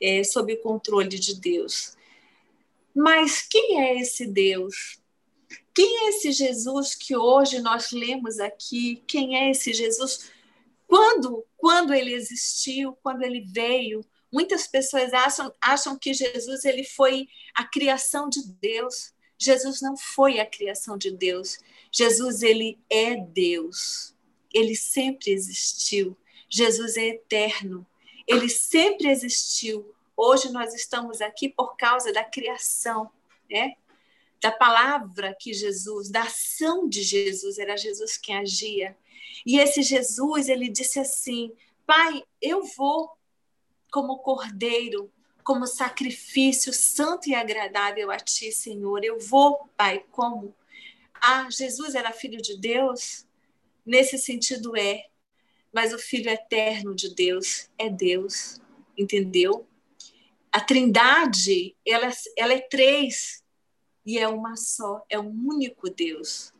é, 0.00 0.24
sob 0.24 0.52
o 0.54 0.60
controle 0.62 1.18
de 1.18 1.34
Deus. 1.38 1.97
Mas 2.98 3.42
quem 3.42 3.80
é 3.80 4.00
esse 4.00 4.26
Deus? 4.26 5.00
Quem 5.72 6.06
é 6.06 6.08
esse 6.08 6.32
Jesus 6.32 6.96
que 6.96 7.16
hoje 7.16 7.60
nós 7.60 7.92
lemos 7.92 8.40
aqui? 8.40 9.04
Quem 9.06 9.36
é 9.36 9.52
esse 9.52 9.72
Jesus? 9.72 10.32
Quando, 10.84 11.46
quando 11.56 11.94
ele 11.94 12.12
existiu, 12.12 12.98
quando 13.00 13.22
ele 13.22 13.42
veio? 13.52 14.04
Muitas 14.32 14.66
pessoas 14.66 15.14
acham, 15.14 15.54
acham 15.60 15.96
que 15.96 16.12
Jesus 16.12 16.64
ele 16.64 16.82
foi 16.82 17.28
a 17.54 17.64
criação 17.64 18.28
de 18.28 18.40
Deus. 18.60 19.14
Jesus 19.38 19.80
não 19.80 19.96
foi 19.96 20.40
a 20.40 20.46
criação 20.46 20.98
de 20.98 21.12
Deus. 21.12 21.56
Jesus 21.92 22.42
ele 22.42 22.80
é 22.90 23.14
Deus. 23.14 24.12
Ele 24.52 24.74
sempre 24.74 25.30
existiu. 25.30 26.18
Jesus 26.50 26.96
é 26.96 27.10
eterno. 27.10 27.86
Ele 28.26 28.48
sempre 28.48 29.08
existiu. 29.08 29.94
Hoje 30.20 30.50
nós 30.50 30.74
estamos 30.74 31.20
aqui 31.20 31.48
por 31.48 31.76
causa 31.76 32.12
da 32.12 32.24
criação, 32.24 33.08
né? 33.48 33.76
Da 34.40 34.50
palavra 34.50 35.32
que 35.38 35.54
Jesus, 35.54 36.10
da 36.10 36.22
ação 36.22 36.88
de 36.88 37.04
Jesus, 37.04 37.56
era 37.56 37.76
Jesus 37.76 38.16
quem 38.16 38.36
agia. 38.36 38.98
E 39.46 39.60
esse 39.60 39.80
Jesus, 39.80 40.48
ele 40.48 40.68
disse 40.68 40.98
assim: 40.98 41.52
Pai, 41.86 42.24
eu 42.42 42.64
vou 42.64 43.16
como 43.92 44.18
cordeiro, 44.18 45.08
como 45.44 45.68
sacrifício 45.68 46.72
santo 46.72 47.28
e 47.28 47.34
agradável 47.36 48.10
a 48.10 48.16
ti, 48.16 48.50
Senhor. 48.50 49.04
Eu 49.04 49.20
vou, 49.20 49.70
Pai, 49.76 50.04
como? 50.10 50.52
Ah, 51.14 51.48
Jesus 51.48 51.94
era 51.94 52.10
filho 52.10 52.42
de 52.42 52.56
Deus? 52.56 53.24
Nesse 53.86 54.18
sentido 54.18 54.76
é, 54.76 55.06
mas 55.72 55.94
o 55.94 55.98
filho 55.98 56.28
eterno 56.28 56.92
de 56.92 57.14
Deus 57.14 57.70
é 57.78 57.88
Deus, 57.88 58.60
entendeu? 58.96 59.67
A 60.52 60.60
trindade, 60.60 61.76
ela, 61.86 62.10
ela 62.36 62.52
é 62.52 62.60
três 62.60 63.42
e 64.04 64.18
é 64.18 64.28
uma 64.28 64.56
só, 64.56 65.04
é 65.08 65.18
um 65.18 65.30
único 65.46 65.90
Deus, 65.90 66.52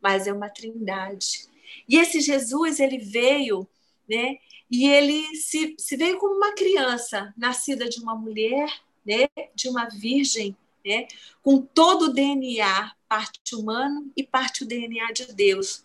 mas 0.00 0.26
é 0.26 0.32
uma 0.32 0.48
trindade. 0.48 1.48
E 1.88 1.96
esse 1.96 2.20
Jesus, 2.20 2.80
ele 2.80 2.98
veio, 2.98 3.68
né? 4.08 4.38
E 4.70 4.88
ele 4.88 5.36
se, 5.36 5.74
se 5.78 5.96
veio 5.96 6.18
como 6.18 6.34
uma 6.34 6.54
criança, 6.54 7.32
nascida 7.36 7.88
de 7.88 8.00
uma 8.00 8.14
mulher, 8.14 8.70
né? 9.04 9.28
De 9.54 9.68
uma 9.68 9.86
virgem, 9.88 10.56
né? 10.84 11.06
Com 11.42 11.60
todo 11.60 12.06
o 12.06 12.12
DNA, 12.12 12.92
parte 13.08 13.54
humano 13.54 14.10
e 14.16 14.22
parte 14.22 14.64
o 14.64 14.66
DNA 14.66 15.12
de 15.12 15.32
Deus. 15.32 15.84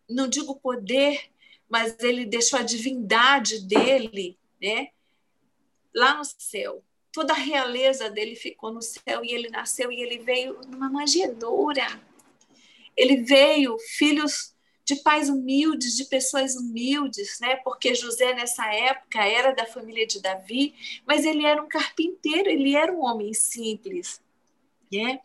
não 0.10 0.28
digo 0.28 0.56
poder, 0.56 1.30
mas 1.70 1.98
ele 2.00 2.26
deixou 2.26 2.60
a 2.60 2.64
divindade 2.64 3.62
dele, 3.62 4.38
né, 4.62 4.90
lá 5.94 6.16
no 6.16 6.24
céu. 6.26 6.84
Toda 7.12 7.34
a 7.34 7.38
realeza 7.38 8.10
dele 8.10 8.36
ficou 8.36 8.72
no 8.72 8.82
céu 8.82 9.24
e 9.24 9.32
ele 9.32 9.50
nasceu 9.50 9.92
e 9.92 10.02
ele 10.02 10.20
veio 10.20 10.60
numa 10.68 10.90
manjedoura. 10.90 11.88
Ele 12.96 13.24
veio 13.24 13.78
filhos 13.80 14.54
de 14.86 14.96
pais 14.98 15.30
humildes, 15.30 15.96
de 15.96 16.06
pessoas 16.06 16.56
humildes, 16.56 17.40
né? 17.40 17.58
Porque 17.58 17.94
José 17.94 18.34
nessa 18.34 18.66
época 18.74 19.24
era 19.24 19.54
da 19.54 19.66
família 19.66 20.06
de 20.06 20.20
Davi, 20.20 20.74
mas 21.06 21.26
ele 21.26 21.46
era 21.46 21.62
um 21.62 21.68
carpinteiro, 21.68 22.50
ele 22.50 22.76
era 22.76 22.92
um 22.92 23.04
homem 23.04 23.34
simples, 23.34 24.20
né? 24.92 25.20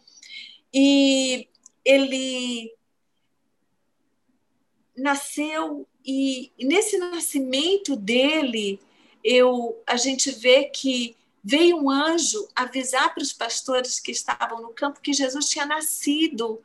E 0.72 1.48
ele 1.84 2.74
nasceu 4.96 5.86
e, 6.04 6.52
nesse 6.58 6.98
nascimento 6.98 7.96
dele, 7.96 8.78
eu, 9.22 9.80
a 9.86 9.96
gente 9.96 10.30
vê 10.30 10.64
que 10.64 11.16
veio 11.42 11.76
um 11.76 11.90
anjo 11.90 12.48
avisar 12.54 13.14
para 13.14 13.22
os 13.22 13.32
pastores 13.32 14.00
que 14.00 14.12
estavam 14.12 14.60
no 14.60 14.70
campo 14.70 15.00
que 15.00 15.12
Jesus 15.12 15.46
tinha 15.48 15.64
nascido. 15.64 16.62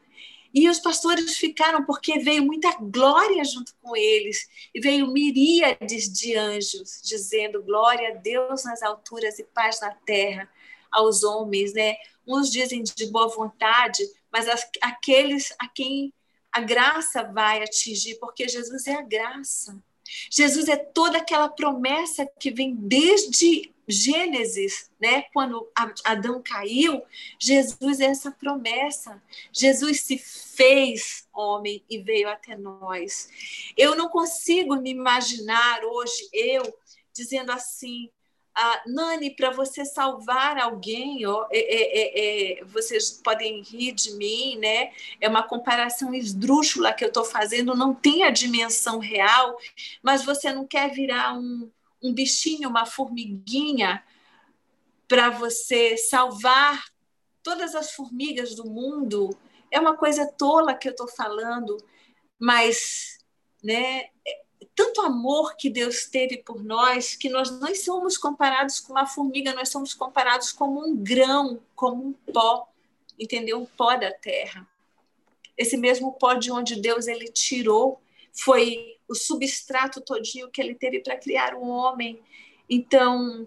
E 0.54 0.68
os 0.68 0.80
pastores 0.80 1.38
ficaram 1.38 1.86
porque 1.86 2.20
veio 2.20 2.44
muita 2.44 2.76
glória 2.80 3.44
junto 3.46 3.74
com 3.82 3.96
eles, 3.96 4.50
e 4.74 4.80
veio 4.80 5.08
miríades 5.08 6.12
de 6.12 6.36
anjos 6.36 7.02
dizendo 7.04 7.62
glória 7.62 8.10
a 8.10 8.16
Deus 8.16 8.64
nas 8.64 8.82
alturas 8.82 9.38
e 9.38 9.44
paz 9.44 9.80
na 9.80 9.92
terra 9.92 10.50
aos 10.92 11.24
homens, 11.24 11.74
né? 11.74 11.96
Uns 12.26 12.52
dizem 12.52 12.82
de 12.82 13.06
boa 13.08 13.28
vontade, 13.28 14.04
mas 14.32 14.48
aqueles 14.82 15.54
a 15.60 15.68
quem 15.68 16.12
a 16.52 16.62
graça 16.62 17.24
vai 17.24 17.64
atingir, 17.64 18.16
porque 18.16 18.48
Jesus 18.48 18.88
é 18.88 18.96
a 18.96 19.02
graça. 19.02 19.82
Jesus 20.30 20.68
é 20.68 20.76
toda 20.76 21.20
aquela 21.20 21.50
promessa 21.50 22.26
que 22.40 22.52
vem 22.52 22.76
desde 22.76 23.72
Gênesis, 23.88 24.92
né? 25.00 25.24
Quando 25.34 25.68
Adão 26.06 26.42
caiu, 26.44 27.02
Jesus 27.40 28.00
é 28.00 28.06
essa 28.06 28.32
promessa. 28.32 29.22
Jesus 29.52 30.02
se 30.02 30.18
fez 30.18 31.28
homem 31.34 31.84
e 31.90 31.98
veio 31.98 32.30
até 32.30 32.56
nós. 32.56 33.30
Eu 33.76 33.96
não 33.96 34.08
consigo 34.08 34.76
me 34.76 34.92
imaginar 34.92 35.84
hoje 35.84 36.30
eu 36.32 36.62
dizendo 37.12 37.52
assim: 37.52 38.12
ah, 38.62 38.84
Nani, 38.86 39.30
para 39.34 39.52
você 39.52 39.86
salvar 39.86 40.58
alguém, 40.58 41.26
ó, 41.26 41.48
é, 41.50 41.60
é, 41.60 42.00
é, 42.02 42.60
é, 42.60 42.66
vocês 42.66 43.10
podem 43.10 43.62
rir 43.62 43.94
de 43.94 44.12
mim, 44.16 44.58
né? 44.58 44.92
É 45.22 45.30
uma 45.30 45.44
comparação 45.44 46.14
esdrúxula 46.14 46.92
que 46.92 47.06
eu 47.06 47.08
estou 47.08 47.24
fazendo, 47.24 47.74
não 47.74 47.96
tem 47.96 48.24
a 48.24 48.32
dimensão 48.32 49.00
real, 49.00 49.58
mas 50.04 50.26
você 50.26 50.52
não 50.52 50.68
quer 50.68 50.92
virar 50.92 51.40
um, 51.40 51.72
um 52.04 52.14
bichinho, 52.14 52.68
uma 52.68 52.86
formiguinha, 52.86 54.04
para 55.08 55.30
você 55.30 55.96
salvar 55.96 56.84
todas 57.42 57.76
as 57.76 57.94
formigas 57.94 58.56
do 58.56 58.66
mundo. 58.66 59.30
É 59.72 59.80
uma 59.80 59.96
coisa 59.96 60.28
tola 60.38 60.74
que 60.74 60.90
eu 60.90 60.92
estou 60.92 61.08
falando, 61.08 61.78
mas 62.38 63.20
né, 63.64 64.10
tanto 64.80 65.02
amor 65.02 65.58
que 65.58 65.70
Deus 65.70 66.06
teve 66.06 66.38
por 66.38 66.64
nós 66.64 67.14
que 67.14 67.28
nós 67.28 67.52
não 67.52 67.76
somos 67.76 68.18
comparados 68.18 68.80
com 68.80 68.94
uma 68.94 69.06
formiga, 69.06 69.54
nós 69.54 69.68
somos 69.68 69.94
comparados 69.94 70.54
como 70.54 70.82
um 70.82 70.96
grão, 70.96 71.60
como 71.76 72.02
um 72.02 72.14
pó, 72.14 72.66
entendeu? 73.20 73.62
Um 73.62 73.66
pó 73.66 73.98
da 73.98 74.10
terra. 74.10 74.66
Esse 75.58 75.76
mesmo 75.76 76.14
pó 76.14 76.34
de 76.34 76.50
onde 76.50 76.80
Deus 76.80 77.08
ele 77.08 77.28
tirou 77.28 78.02
foi 78.32 78.96
o 79.06 79.14
substrato 79.14 80.00
todinho 80.00 80.50
que 80.50 80.62
ele 80.62 80.74
teve 80.74 81.02
para 81.02 81.18
criar 81.18 81.56
um 81.56 81.68
homem. 81.68 82.18
Então, 82.70 83.46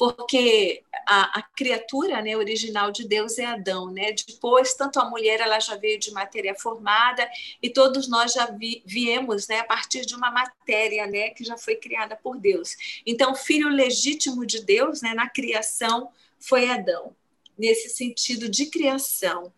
porque 0.00 0.82
a, 1.06 1.40
a, 1.40 1.42
criatura 1.42 2.22
né, 2.22 2.34
original 2.34 2.90
de 2.90 3.06
Deus 3.06 3.38
é 3.38 3.44
Adão. 3.44 3.90
Né? 3.90 4.12
Depois, 4.12 4.72
tanto 4.72 4.98
a 4.98 5.04
mulher 5.04 5.40
ela 5.40 5.60
já 5.60 5.76
veio 5.76 6.00
de 6.00 6.10
matéria 6.10 6.54
formada 6.54 7.28
e 7.62 7.68
todos 7.68 8.08
nós 8.08 8.32
já 8.32 8.46
vi, 8.46 8.82
viemos 8.86 9.46
né, 9.46 9.58
a 9.58 9.64
partir 9.64 10.06
de 10.06 10.14
uma 10.14 10.30
matéria 10.30 11.06
né, 11.06 11.28
que 11.28 11.44
já 11.44 11.58
foi 11.58 11.76
criada 11.76 12.16
por 12.16 12.38
Deus. 12.38 13.02
Então, 13.04 13.34
filho 13.34 13.68
legítimo 13.68 14.46
de 14.46 14.64
Deus 14.64 15.02
né, 15.02 15.12
na 15.12 15.28
criação 15.28 16.10
foi 16.38 16.70
Adão, 16.70 17.14
nesse 17.58 17.90
sentido 17.90 18.48
de 18.48 18.70
criação. 18.70 19.52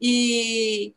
E 0.00 0.94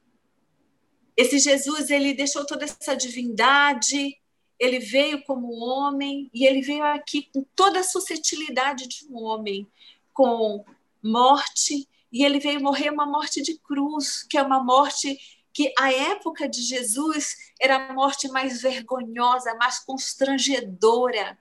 esse 1.18 1.38
Jesus 1.38 1.90
ele 1.90 2.14
deixou 2.14 2.46
toda 2.46 2.64
essa 2.64 2.96
divindade 2.96 4.18
ele 4.60 4.80
veio 4.80 5.24
como 5.24 5.54
homem 5.64 6.30
e 6.34 6.46
ele 6.46 6.62
veio 6.62 6.84
aqui 6.84 7.30
com 7.34 7.44
toda 7.56 7.80
a 7.80 7.84
suscetilidade 7.84 8.88
de 8.88 9.06
um 9.10 9.24
homem, 9.24 9.68
com 10.14 10.64
morte, 11.04 11.88
e 12.12 12.24
ele 12.24 12.40
veio 12.40 12.62
morrer 12.62 12.90
uma 12.90 13.06
morte 13.06 13.42
de 13.42 13.58
cruz, 13.58 14.24
que 14.24 14.38
é 14.38 14.42
uma 14.42 14.64
morte 14.64 15.20
que 15.54 15.74
a 15.78 15.92
época 15.92 16.50
de 16.50 16.62
Jesus 16.62 17.36
era 17.60 17.88
a 17.88 17.94
morte 17.94 18.28
mais 18.28 18.62
vergonhosa, 18.62 19.56
mais 19.56 19.80
constrangedora. 19.80 21.38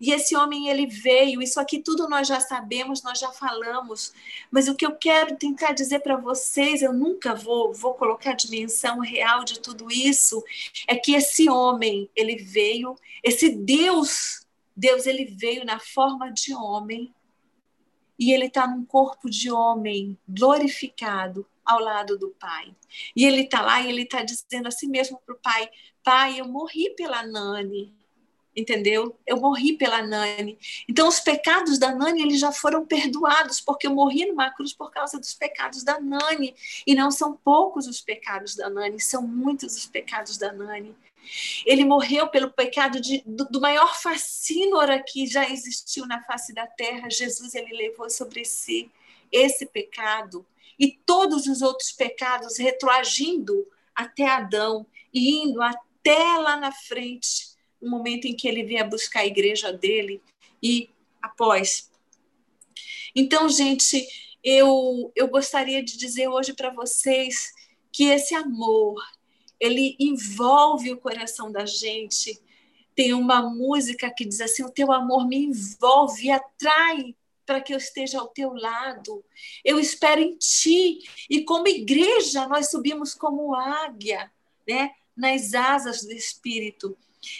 E 0.00 0.12
esse 0.12 0.36
homem 0.36 0.68
ele 0.68 0.86
veio, 0.86 1.42
isso 1.42 1.60
aqui 1.60 1.80
tudo 1.80 2.08
nós 2.08 2.26
já 2.28 2.40
sabemos, 2.40 3.02
nós 3.02 3.18
já 3.18 3.30
falamos, 3.30 4.12
mas 4.50 4.68
o 4.68 4.74
que 4.74 4.86
eu 4.86 4.94
quero 4.96 5.36
tentar 5.36 5.72
dizer 5.72 6.00
para 6.00 6.16
vocês, 6.16 6.82
eu 6.82 6.92
nunca 6.92 7.34
vou 7.34 7.72
vou 7.72 7.94
colocar 7.94 8.30
a 8.30 8.36
dimensão 8.36 9.00
real 9.00 9.44
de 9.44 9.60
tudo 9.60 9.90
isso, 9.90 10.42
é 10.86 10.96
que 10.96 11.14
esse 11.14 11.48
homem, 11.48 12.08
ele 12.14 12.36
veio, 12.36 12.96
esse 13.22 13.50
Deus, 13.50 14.46
Deus 14.76 15.06
ele 15.06 15.24
veio 15.24 15.64
na 15.64 15.78
forma 15.78 16.30
de 16.30 16.54
homem, 16.54 17.12
e 18.18 18.32
ele 18.32 18.46
está 18.46 18.66
num 18.66 18.84
corpo 18.84 19.28
de 19.28 19.50
homem 19.50 20.16
glorificado 20.28 21.46
ao 21.64 21.80
lado 21.80 22.18
do 22.18 22.30
pai. 22.30 22.74
E 23.16 23.24
ele 23.24 23.42
está 23.42 23.62
lá 23.62 23.80
e 23.80 23.88
ele 23.88 24.02
está 24.02 24.22
dizendo 24.22 24.68
assim 24.68 24.88
mesmo 24.88 25.20
para 25.24 25.34
o 25.34 25.38
pai: 25.38 25.68
Pai, 26.04 26.40
eu 26.40 26.46
morri 26.46 26.90
pela 26.90 27.26
Nani, 27.26 27.92
entendeu? 28.54 29.16
Eu 29.26 29.38
morri 29.38 29.74
pela 29.76 30.02
Nani. 30.02 30.58
Então, 30.88 31.08
os 31.08 31.20
pecados 31.20 31.78
da 31.78 31.94
Nani 31.94 32.22
eles 32.22 32.38
já 32.38 32.52
foram 32.52 32.86
perdoados, 32.86 33.60
porque 33.60 33.86
eu 33.86 33.94
morri 33.94 34.26
numa 34.26 34.50
cruz 34.50 34.72
por 34.72 34.90
causa 34.90 35.18
dos 35.18 35.34
pecados 35.34 35.82
da 35.82 36.00
Nani. 36.00 36.54
E 36.86 36.94
não 36.94 37.10
são 37.10 37.36
poucos 37.36 37.86
os 37.86 38.00
pecados 38.00 38.54
da 38.54 38.68
Nani, 38.68 39.00
são 39.00 39.22
muitos 39.22 39.76
os 39.76 39.86
pecados 39.86 40.36
da 40.36 40.52
Nani. 40.52 40.94
Ele 41.64 41.84
morreu 41.84 42.28
pelo 42.28 42.50
pecado 42.50 43.00
de, 43.00 43.22
do, 43.24 43.44
do, 43.44 43.60
maior 43.60 43.94
fascínora 43.96 45.02
que 45.02 45.26
já 45.26 45.48
existiu 45.48 46.06
na 46.06 46.20
face 46.22 46.52
da 46.52 46.66
terra. 46.66 47.08
Jesus 47.08 47.54
ele 47.54 47.76
levou 47.76 48.10
sobre 48.10 48.44
si 48.44 48.90
esse 49.30 49.66
pecado 49.66 50.44
e 50.78 50.90
todos 51.06 51.46
os 51.46 51.62
outros 51.62 51.92
pecados, 51.92 52.58
retroagindo 52.58 53.66
até 53.94 54.26
Adão 54.26 54.86
e 55.12 55.42
indo 55.44 55.62
até 55.62 56.36
lá 56.38 56.56
na 56.56 56.72
frente, 56.72 57.51
no 57.82 57.90
momento 57.90 58.26
em 58.26 58.34
que 58.34 58.46
ele 58.46 58.62
vinha 58.62 58.84
buscar 58.84 59.20
a 59.20 59.26
igreja 59.26 59.72
dele 59.72 60.22
e 60.62 60.88
após. 61.20 61.90
Então, 63.14 63.48
gente, 63.48 64.06
eu, 64.42 65.12
eu 65.14 65.28
gostaria 65.28 65.82
de 65.82 65.98
dizer 65.98 66.28
hoje 66.28 66.54
para 66.54 66.70
vocês 66.70 67.52
que 67.92 68.04
esse 68.04 68.34
amor, 68.34 69.02
ele 69.60 69.96
envolve 69.98 70.92
o 70.92 70.96
coração 70.96 71.50
da 71.50 71.66
gente. 71.66 72.40
Tem 72.94 73.12
uma 73.12 73.42
música 73.42 74.10
que 74.10 74.24
diz 74.24 74.40
assim: 74.40 74.64
O 74.64 74.70
teu 74.70 74.92
amor 74.92 75.26
me 75.26 75.44
envolve 75.44 76.26
e 76.26 76.30
atrai 76.30 77.14
para 77.44 77.60
que 77.60 77.74
eu 77.74 77.78
esteja 77.78 78.20
ao 78.20 78.28
teu 78.28 78.54
lado. 78.54 79.24
Eu 79.64 79.78
espero 79.78 80.20
em 80.20 80.36
ti. 80.36 81.00
E 81.28 81.42
como 81.44 81.68
igreja, 81.68 82.46
nós 82.46 82.70
subimos 82.70 83.14
como 83.14 83.54
águia, 83.54 84.30
né? 84.66 84.92
nas 85.16 85.54
asas 85.54 86.02
do 86.02 86.12
Espírito. 86.12 86.96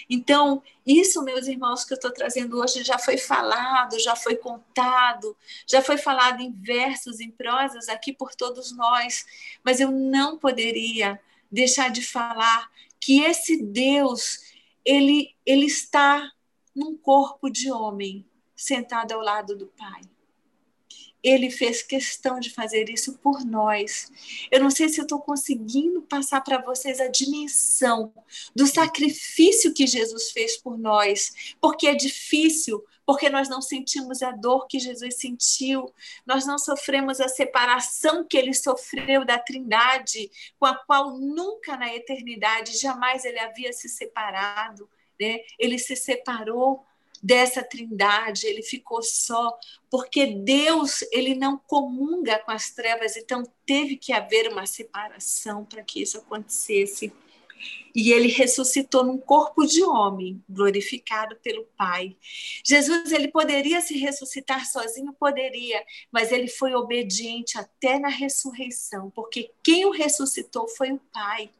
Então, 0.08 0.62
isso, 0.86 1.22
meus 1.22 1.46
irmãos, 1.46 1.84
que 1.84 1.92
eu 1.92 1.96
estou 1.96 2.12
trazendo 2.12 2.58
hoje 2.58 2.84
já 2.84 2.98
foi 2.98 3.18
falado, 3.18 3.98
já 3.98 4.14
foi 4.14 4.36
contado, 4.36 5.36
já 5.66 5.82
foi 5.82 5.98
falado 5.98 6.40
em 6.40 6.52
versos, 6.52 7.20
em 7.20 7.30
prosas 7.30 7.88
aqui 7.88 8.12
por 8.12 8.34
todos 8.34 8.72
nós, 8.76 9.24
mas 9.64 9.80
eu 9.80 9.90
não 9.90 10.38
poderia 10.38 11.20
deixar 11.50 11.90
de 11.90 12.02
falar 12.02 12.70
que 13.00 13.20
esse 13.20 13.62
Deus, 13.62 14.38
ele, 14.84 15.34
ele 15.44 15.66
está 15.66 16.30
num 16.74 16.96
corpo 16.96 17.50
de 17.50 17.70
homem, 17.70 18.24
sentado 18.54 19.12
ao 19.12 19.20
lado 19.20 19.56
do 19.56 19.66
Pai. 19.66 20.11
Ele 21.22 21.50
fez 21.50 21.82
questão 21.82 22.40
de 22.40 22.50
fazer 22.50 22.88
isso 22.90 23.18
por 23.18 23.44
nós. 23.44 24.10
Eu 24.50 24.60
não 24.60 24.70
sei 24.70 24.88
se 24.88 25.00
eu 25.00 25.04
estou 25.04 25.20
conseguindo 25.20 26.02
passar 26.02 26.40
para 26.40 26.60
vocês 26.60 27.00
a 27.00 27.08
dimensão 27.08 28.12
do 28.54 28.66
sacrifício 28.66 29.72
que 29.72 29.86
Jesus 29.86 30.30
fez 30.30 30.56
por 30.56 30.78
nós, 30.78 31.54
porque 31.60 31.86
é 31.86 31.94
difícil, 31.94 32.84
porque 33.06 33.28
nós 33.28 33.48
não 33.48 33.60
sentimos 33.60 34.22
a 34.22 34.30
dor 34.30 34.66
que 34.66 34.78
Jesus 34.78 35.16
sentiu, 35.16 35.92
nós 36.26 36.46
não 36.46 36.58
sofremos 36.58 37.20
a 37.20 37.28
separação 37.28 38.24
que 38.26 38.36
ele 38.36 38.54
sofreu 38.54 39.24
da 39.24 39.38
Trindade, 39.38 40.30
com 40.58 40.66
a 40.66 40.74
qual 40.74 41.18
nunca 41.18 41.76
na 41.76 41.94
eternidade 41.94 42.78
jamais 42.78 43.24
ele 43.24 43.38
havia 43.38 43.72
se 43.72 43.88
separado. 43.88 44.88
Né? 45.20 45.40
Ele 45.58 45.78
se 45.78 45.94
separou 45.94 46.84
dessa 47.22 47.62
trindade, 47.62 48.46
ele 48.46 48.62
ficou 48.62 49.02
só, 49.02 49.56
porque 49.88 50.26
Deus, 50.26 51.02
ele 51.12 51.34
não 51.34 51.56
comunga 51.56 52.38
com 52.40 52.50
as 52.50 52.70
trevas, 52.70 53.16
então 53.16 53.44
teve 53.64 53.96
que 53.96 54.12
haver 54.12 54.48
uma 54.50 54.66
separação 54.66 55.64
para 55.64 55.82
que 55.84 56.02
isso 56.02 56.18
acontecesse. 56.18 57.12
E 57.94 58.10
ele 58.10 58.26
ressuscitou 58.26 59.04
num 59.04 59.18
corpo 59.18 59.64
de 59.64 59.84
homem, 59.84 60.42
glorificado 60.48 61.36
pelo 61.36 61.64
Pai. 61.76 62.16
Jesus, 62.64 63.12
ele 63.12 63.28
poderia 63.28 63.80
se 63.80 63.96
ressuscitar 63.98 64.66
sozinho? 64.66 65.12
Poderia, 65.12 65.84
mas 66.10 66.32
ele 66.32 66.48
foi 66.48 66.74
obediente 66.74 67.56
até 67.58 67.98
na 67.98 68.08
ressurreição, 68.08 69.10
porque 69.10 69.52
quem 69.62 69.84
o 69.84 69.90
ressuscitou 69.90 70.66
foi 70.68 70.90
o 70.90 71.00
Pai. 71.12 71.50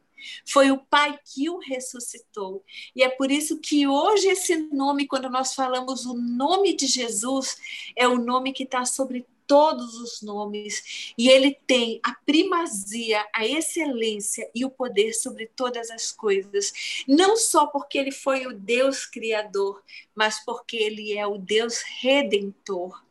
Foi 0.45 0.71
o 0.71 0.77
Pai 0.77 1.17
que 1.25 1.49
o 1.49 1.59
ressuscitou. 1.59 2.63
E 2.95 3.03
é 3.03 3.09
por 3.09 3.31
isso 3.31 3.59
que 3.59 3.87
hoje 3.87 4.27
esse 4.27 4.55
nome, 4.73 5.07
quando 5.07 5.29
nós 5.29 5.53
falamos 5.53 6.05
o 6.05 6.13
nome 6.13 6.75
de 6.75 6.87
Jesus, 6.87 7.57
é 7.95 8.07
o 8.07 8.17
nome 8.17 8.53
que 8.53 8.63
está 8.63 8.85
sobre 8.85 9.25
todos 9.47 9.95
os 9.95 10.21
nomes 10.21 11.13
e 11.17 11.29
ele 11.29 11.57
tem 11.67 11.99
a 12.03 12.13
primazia, 12.25 13.25
a 13.33 13.45
excelência 13.45 14.49
e 14.55 14.65
o 14.65 14.69
poder 14.69 15.13
sobre 15.13 15.47
todas 15.47 15.89
as 15.91 16.11
coisas, 16.11 17.03
não 17.07 17.35
só 17.35 17.67
porque 17.67 17.97
ele 17.97 18.11
foi 18.11 18.45
o 18.47 18.53
Deus 18.53 19.05
criador, 19.05 19.83
mas 20.15 20.43
porque 20.43 20.77
ele 20.77 21.17
é 21.17 21.27
o 21.27 21.37
Deus 21.37 21.81
redentor. 22.01 23.03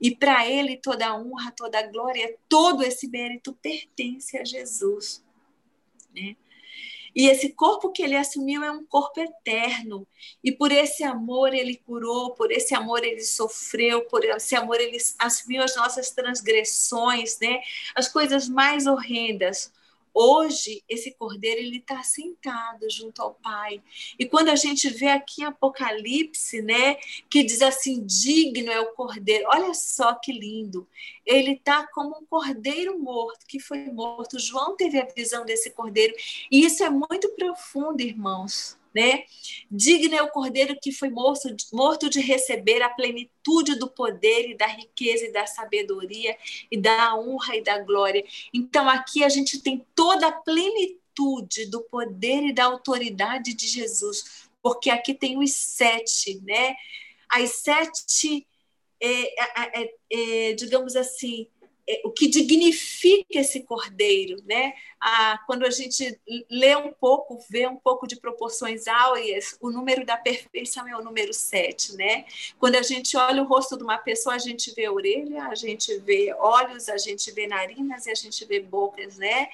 E 0.00 0.14
para 0.14 0.48
ele 0.48 0.76
toda 0.76 1.06
a 1.06 1.16
honra, 1.16 1.50
toda 1.50 1.78
a 1.78 1.86
glória, 1.86 2.36
todo 2.48 2.82
esse 2.82 3.08
mérito 3.08 3.54
pertence 3.54 4.36
a 4.36 4.44
Jesus. 4.44 5.24
Né? 6.14 6.36
E 7.14 7.28
esse 7.28 7.50
corpo 7.50 7.92
que 7.92 8.02
ele 8.02 8.16
assumiu 8.16 8.64
é 8.64 8.70
um 8.70 8.84
corpo 8.84 9.20
eterno. 9.20 10.06
E 10.42 10.50
por 10.50 10.72
esse 10.72 11.04
amor 11.04 11.54
ele 11.54 11.76
curou, 11.76 12.34
por 12.34 12.50
esse 12.50 12.74
amor 12.74 13.04
ele 13.04 13.22
sofreu, 13.22 14.02
por 14.06 14.24
esse 14.24 14.56
amor 14.56 14.80
ele 14.80 14.98
assumiu 15.18 15.62
as 15.62 15.76
nossas 15.76 16.10
transgressões, 16.10 17.38
né? 17.38 17.60
As 17.94 18.08
coisas 18.08 18.48
mais 18.48 18.86
horrendas. 18.86 19.72
Hoje, 20.14 20.84
esse 20.88 21.12
cordeiro 21.14 21.60
ele 21.60 21.78
está 21.78 22.00
sentado 22.04 22.88
junto 22.88 23.20
ao 23.20 23.34
Pai. 23.34 23.82
E 24.16 24.24
quando 24.24 24.48
a 24.48 24.54
gente 24.54 24.88
vê 24.88 25.08
aqui 25.08 25.42
em 25.42 25.46
Apocalipse, 25.46 26.62
né, 26.62 26.94
que 27.28 27.42
diz 27.42 27.60
assim: 27.60 28.06
digno 28.06 28.70
é 28.70 28.80
o 28.80 28.92
cordeiro, 28.92 29.48
olha 29.48 29.74
só 29.74 30.14
que 30.14 30.32
lindo. 30.32 30.88
Ele 31.26 31.54
está 31.54 31.86
como 31.88 32.16
um 32.18 32.24
cordeiro 32.26 32.96
morto, 32.98 33.44
que 33.46 33.58
foi 33.58 33.86
morto. 33.86 34.38
João 34.38 34.76
teve 34.76 35.00
a 35.00 35.06
visão 35.06 35.44
desse 35.44 35.70
cordeiro. 35.70 36.14
E 36.50 36.64
isso 36.64 36.84
é 36.84 36.90
muito 36.90 37.30
profundo, 37.30 38.00
irmãos 38.00 38.78
né? 38.94 39.24
Digno 39.70 40.14
é 40.14 40.22
o 40.22 40.30
cordeiro 40.30 40.78
que 40.80 40.92
foi 40.92 41.10
morto, 41.10 41.48
morto 41.72 42.08
de 42.08 42.20
receber 42.20 42.80
a 42.80 42.88
plenitude 42.88 43.76
do 43.78 43.90
poder 43.90 44.50
e 44.50 44.56
da 44.56 44.66
riqueza 44.66 45.26
e 45.26 45.32
da 45.32 45.46
sabedoria 45.46 46.36
e 46.70 46.76
da 46.76 47.16
honra 47.16 47.56
e 47.56 47.62
da 47.62 47.78
glória. 47.80 48.24
Então 48.52 48.88
aqui 48.88 49.24
a 49.24 49.28
gente 49.28 49.60
tem 49.60 49.84
toda 49.94 50.28
a 50.28 50.32
plenitude 50.32 51.66
do 51.66 51.82
poder 51.82 52.44
e 52.44 52.52
da 52.52 52.64
autoridade 52.64 53.52
de 53.54 53.66
Jesus, 53.66 54.48
porque 54.62 54.90
aqui 54.90 55.12
tem 55.12 55.38
os 55.38 55.52
sete, 55.52 56.40
né? 56.42 56.74
As 57.28 57.50
sete, 57.54 58.46
é, 59.00 59.42
é, 59.42 59.82
é, 59.82 59.94
é 60.10 60.52
digamos 60.52 60.94
assim, 60.94 61.48
o 62.04 62.10
que 62.10 62.26
dignifica 62.26 63.40
esse 63.40 63.62
cordeiro, 63.62 64.42
né? 64.46 64.72
Ah, 64.98 65.38
quando 65.46 65.66
a 65.66 65.70
gente 65.70 66.18
lê 66.50 66.74
um 66.74 66.90
pouco, 66.92 67.38
vê 67.50 67.66
um 67.66 67.76
pouco 67.76 68.06
de 68.06 68.16
proporções 68.16 68.88
áureas, 68.88 69.56
o 69.60 69.70
número 69.70 70.04
da 70.04 70.16
perfeição 70.16 70.88
é 70.88 70.96
o 70.96 71.04
número 71.04 71.34
7, 71.34 71.94
né? 71.94 72.24
Quando 72.58 72.76
a 72.76 72.82
gente 72.82 73.16
olha 73.16 73.42
o 73.42 73.46
rosto 73.46 73.76
de 73.76 73.84
uma 73.84 73.98
pessoa, 73.98 74.34
a 74.34 74.38
gente 74.38 74.72
vê 74.74 74.88
orelha, 74.88 75.44
a 75.44 75.54
gente 75.54 75.94
vê 75.98 76.34
olhos, 76.38 76.88
a 76.88 76.96
gente 76.96 77.30
vê 77.32 77.46
narinas 77.46 78.06
e 78.06 78.10
a 78.10 78.14
gente 78.14 78.44
vê 78.46 78.60
bocas, 78.60 79.18
né? 79.18 79.48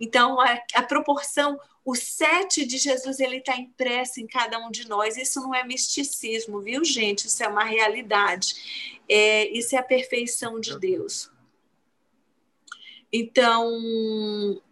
Então, 0.00 0.40
a, 0.40 0.60
a 0.74 0.82
proporção, 0.82 1.58
o 1.84 1.94
sete 1.94 2.66
de 2.66 2.78
Jesus, 2.78 3.20
ele 3.20 3.36
está 3.36 3.56
impresso 3.56 4.20
em 4.20 4.26
cada 4.26 4.58
um 4.58 4.72
de 4.72 4.88
nós. 4.88 5.16
Isso 5.16 5.40
não 5.40 5.54
é 5.54 5.62
misticismo, 5.62 6.60
viu, 6.60 6.84
gente? 6.84 7.28
Isso 7.28 7.44
é 7.44 7.48
uma 7.48 7.62
realidade. 7.62 8.96
É, 9.08 9.46
isso 9.56 9.76
é 9.76 9.78
a 9.78 9.84
perfeição 9.84 10.58
de 10.58 10.76
Deus. 10.80 11.30
Então, 13.12 13.70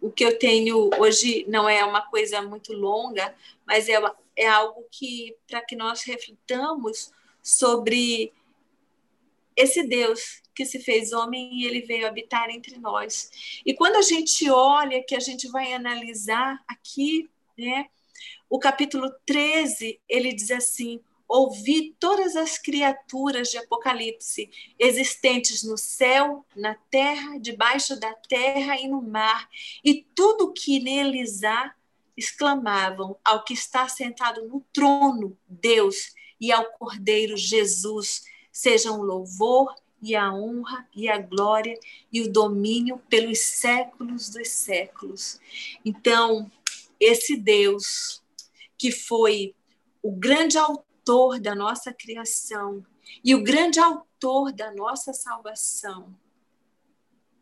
o 0.01 0.11
que 0.11 0.23
eu 0.23 0.37
tenho 0.37 0.89
hoje 0.99 1.45
não 1.47 1.67
é 1.67 1.83
uma 1.83 2.01
coisa 2.01 2.41
muito 2.41 2.73
longa, 2.73 3.33
mas 3.65 3.87
é 3.89 3.99
é 4.35 4.47
algo 4.47 4.85
que 4.91 5.35
para 5.47 5.61
que 5.61 5.75
nós 5.75 6.03
reflitamos 6.03 7.11
sobre 7.41 8.33
esse 9.55 9.83
Deus 9.83 10.41
que 10.53 10.65
se 10.65 10.79
fez 10.79 11.13
homem 11.13 11.61
e 11.61 11.65
ele 11.65 11.81
veio 11.81 12.07
habitar 12.07 12.49
entre 12.49 12.77
nós. 12.77 13.61
E 13.65 13.73
quando 13.73 13.95
a 13.97 14.01
gente 14.01 14.49
olha, 14.49 15.03
que 15.03 15.15
a 15.15 15.19
gente 15.19 15.47
vai 15.49 15.73
analisar 15.73 16.61
aqui, 16.67 17.29
né, 17.57 17.87
o 18.49 18.59
capítulo 18.59 19.13
13, 19.25 19.99
ele 20.07 20.33
diz 20.33 20.51
assim: 20.51 20.99
Ouvi 21.27 21.95
todas 21.99 22.35
as 22.35 22.57
criaturas 22.57 23.49
de 23.49 23.57
Apocalipse, 23.57 24.49
existentes 24.77 25.63
no 25.63 25.77
céu, 25.77 26.45
na 26.55 26.75
terra, 26.89 27.39
debaixo 27.39 27.99
da 27.99 28.13
terra 28.13 28.79
e 28.79 28.87
no 28.87 29.01
mar, 29.01 29.49
e 29.83 30.05
tudo 30.15 30.53
que 30.53 30.79
neles 30.79 31.43
há, 31.43 31.73
exclamavam 32.15 33.17
ao 33.23 33.43
que 33.43 33.53
está 33.53 33.87
sentado 33.87 34.47
no 34.47 34.63
trono, 34.71 35.37
Deus, 35.47 36.13
e 36.39 36.51
ao 36.51 36.65
Cordeiro 36.73 37.35
Jesus, 37.35 38.23
sejam 38.51 38.99
o 38.99 39.03
louvor 39.03 39.73
e 40.01 40.15
a 40.15 40.31
honra 40.33 40.87
e 40.95 41.09
a 41.09 41.17
glória 41.17 41.77
e 42.11 42.21
o 42.21 42.31
domínio 42.31 43.01
pelos 43.09 43.39
séculos 43.39 44.29
dos 44.29 44.49
séculos. 44.49 45.39
Então, 45.83 46.51
esse 46.99 47.35
Deus 47.35 48.23
que 48.77 48.91
foi 48.91 49.55
o 50.01 50.11
grande 50.11 50.57
autor 50.57 50.84
da 51.39 51.53
nossa 51.53 51.93
criação 51.93 52.83
e 53.23 53.35
o 53.35 53.43
grande 53.43 53.79
autor 53.79 54.51
da 54.51 54.73
nossa 54.73 55.13
salvação, 55.13 56.15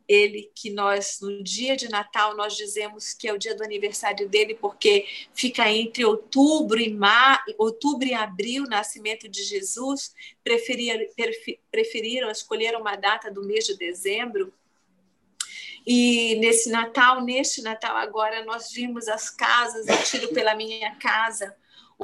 ele 0.06 0.52
que 0.54 0.69
nós 0.69 1.19
no 1.21 1.41
dia 1.41 1.78
de 1.78 1.88
Natal 1.88 2.36
nós 2.36 2.58
dizemos 2.58 3.13
que 3.13 3.26
é 3.26 3.34
o 3.34 3.38
dia 3.38 3.56
do 3.56 3.63
aniversário 3.63 4.28
dele 4.28 4.54
porque 4.54 5.08
fica 5.34 5.71
entre 5.71 6.04
outubro 6.04 6.78
e 6.78 6.93
mar, 6.93 7.41
outubro 7.58 8.06
e 8.06 8.13
abril, 8.13 8.63
nascimento 8.63 9.30
de 9.30 9.41
Jesus, 9.43 10.13
preferiram, 10.43 11.06
preferiram 11.71 12.30
escolher 12.30 12.76
uma 12.76 12.97
data 12.97 13.32
do 13.32 13.45
mês 13.45 13.65
de 13.65 13.78
dezembro. 13.78 14.54
E 15.88 16.36
nesse 16.36 16.69
Natal, 16.69 17.21
neste 17.21 17.62
Natal 17.62 17.95
agora 17.95 18.43
nós 18.43 18.71
vimos 18.73 19.08
as 19.08 19.30
casas, 19.30 19.88
eu 19.88 20.04
tiro 20.04 20.34
pela 20.34 20.54
minha 20.54 20.95
casa, 20.95 21.56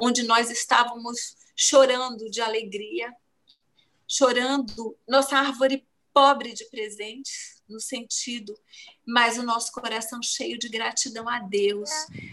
onde 0.01 0.23
nós 0.23 0.49
estávamos 0.49 1.35
chorando 1.55 2.29
de 2.29 2.41
alegria, 2.41 3.13
chorando, 4.07 4.97
nossa 5.07 5.37
árvore 5.37 5.85
pobre 6.13 6.53
de 6.53 6.65
presentes, 6.65 7.59
no 7.69 7.79
sentido, 7.79 8.57
mas 9.05 9.37
o 9.37 9.43
nosso 9.43 9.71
coração 9.71 10.21
cheio 10.23 10.57
de 10.57 10.67
gratidão 10.67 11.29
a 11.29 11.39
Deus, 11.39 11.89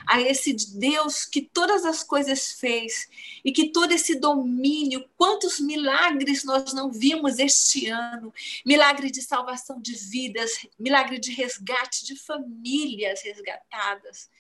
a 0.07 0.21
esse 0.21 0.55
Deus 0.79 1.27
que 1.27 1.43
todas 1.43 1.85
as 1.85 2.03
coisas 2.03 2.53
fez 2.53 3.09
e 3.45 3.53
que 3.53 3.69
todo 3.69 3.93
esse 3.93 4.15
domínio, 4.19 5.09
quantos 5.17 5.61
milagres 5.61 6.43
nós 6.43 6.73
não 6.73 6.91
vimos 6.91 7.39
este 7.39 7.87
ano 7.89 8.33
milagre 8.65 9.11
de 9.11 9.21
salvação 9.21 9.81
de 9.81 9.95
vidas, 9.95 10.67
milagre 10.79 11.19
de 11.19 11.31
resgate 11.33 12.05
de 12.05 12.17
famílias 12.17 13.21
resgatadas. 13.23 14.31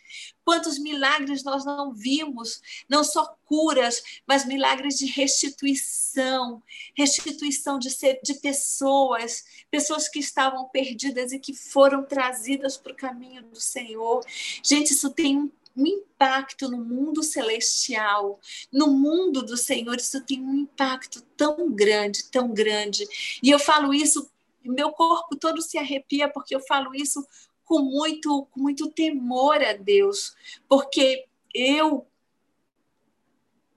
Quantos 0.44 0.78
milagres 0.78 1.42
nós 1.42 1.64
não 1.64 1.92
vimos, 1.92 2.60
não 2.88 3.02
só 3.02 3.36
curas, 3.44 4.02
mas 4.26 4.46
milagres 4.46 4.96
de 4.98 5.06
restituição, 5.06 6.62
restituição 6.96 7.78
de, 7.78 7.90
ser, 7.90 8.20
de 8.22 8.34
pessoas, 8.34 9.44
pessoas 9.70 10.08
que 10.08 10.18
estavam 10.18 10.68
perdidas 10.68 11.32
e 11.32 11.38
que 11.38 11.54
foram 11.54 12.04
trazidas 12.04 12.76
para 12.76 12.92
o 12.92 12.96
caminho 12.96 13.42
do 13.42 13.60
Senhor. 13.60 14.24
Gente, 14.62 14.92
isso 14.92 15.10
tem 15.10 15.38
um 15.38 15.50
um 15.76 15.86
impacto 15.86 16.70
no 16.70 16.78
mundo 16.78 17.22
celestial, 17.22 18.40
no 18.72 18.88
mundo 18.88 19.42
do 19.42 19.56
Senhor, 19.56 19.96
isso 19.96 20.20
tem 20.22 20.40
um 20.40 20.54
impacto 20.54 21.20
tão 21.36 21.70
grande, 21.70 22.24
tão 22.30 22.52
grande. 22.52 23.06
E 23.42 23.50
eu 23.50 23.58
falo 23.58 23.92
isso, 23.92 24.28
meu 24.64 24.90
corpo 24.90 25.36
todo 25.36 25.60
se 25.60 25.76
arrepia 25.76 26.28
porque 26.28 26.54
eu 26.54 26.60
falo 26.60 26.94
isso 26.94 27.24
com 27.66 27.80
muito, 27.80 28.46
com 28.52 28.60
muito 28.60 28.90
temor 28.90 29.62
a 29.62 29.74
Deus, 29.74 30.34
porque 30.68 31.26
eu 31.52 32.06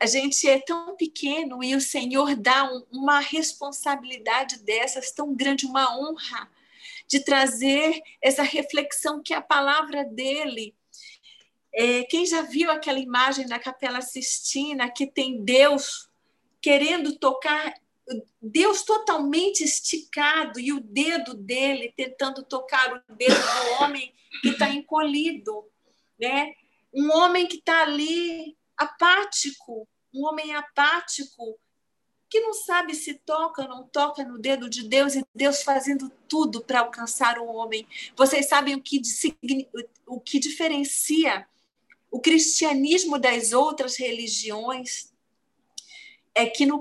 a 0.01 0.05
gente 0.05 0.47
é 0.47 0.57
tão 0.59 0.95
pequeno 0.95 1.61
e 1.61 1.75
o 1.75 1.81
Senhor 1.81 2.33
dá 2.33 2.63
um, 2.63 2.85
uma 2.89 3.19
responsabilidade 3.19 4.63
dessas 4.63 5.11
tão 5.11 5.35
grande, 5.35 5.65
uma 5.65 5.99
honra 5.99 6.49
de 7.05 7.19
trazer 7.19 8.01
essa 8.21 8.41
reflexão 8.41 9.21
que 9.21 9.33
a 9.33 9.41
palavra 9.41 10.05
dele. 10.05 10.73
É, 11.73 12.03
quem 12.03 12.25
já 12.25 12.43
viu 12.43 12.71
aquela 12.71 12.99
imagem 12.99 13.45
da 13.45 13.59
Capela 13.59 14.01
Sistina 14.01 14.89
que 14.89 15.05
tem 15.05 15.43
Deus 15.43 16.09
querendo 16.61 17.17
tocar 17.17 17.73
Deus 18.41 18.83
totalmente 18.83 19.63
esticado 19.63 20.59
e 20.59 20.73
o 20.73 20.79
dedo 20.79 21.33
dele 21.33 21.93
tentando 21.95 22.43
tocar 22.43 23.03
o 23.09 23.15
dedo 23.15 23.35
do 23.35 23.83
homem 23.83 24.13
que 24.41 24.49
está 24.49 24.69
encolhido, 24.69 25.65
né? 26.19 26.53
Um 26.93 27.11
homem 27.11 27.47
que 27.47 27.57
está 27.57 27.83
ali 27.83 28.57
apático, 28.75 29.87
um 30.13 30.25
homem 30.25 30.55
apático 30.55 31.59
que 32.29 32.39
não 32.39 32.53
sabe 32.53 32.93
se 32.93 33.15
toca 33.15 33.63
ou 33.63 33.67
não 33.67 33.83
toca 33.87 34.23
no 34.23 34.37
dedo 34.37 34.69
de 34.69 34.87
Deus 34.87 35.15
e 35.15 35.25
Deus 35.33 35.63
fazendo 35.63 36.11
tudo 36.27 36.61
para 36.61 36.81
alcançar 36.81 37.39
o 37.39 37.47
homem. 37.47 37.87
Vocês 38.15 38.47
sabem 38.47 38.75
o 38.75 38.81
que, 38.81 39.01
o 40.05 40.19
que 40.19 40.39
diferencia 40.39 41.47
o 42.11 42.19
cristianismo 42.19 43.17
das 43.17 43.51
outras 43.51 43.97
religiões? 43.97 45.11
É 46.35 46.45
que 46.45 46.67
no, 46.67 46.79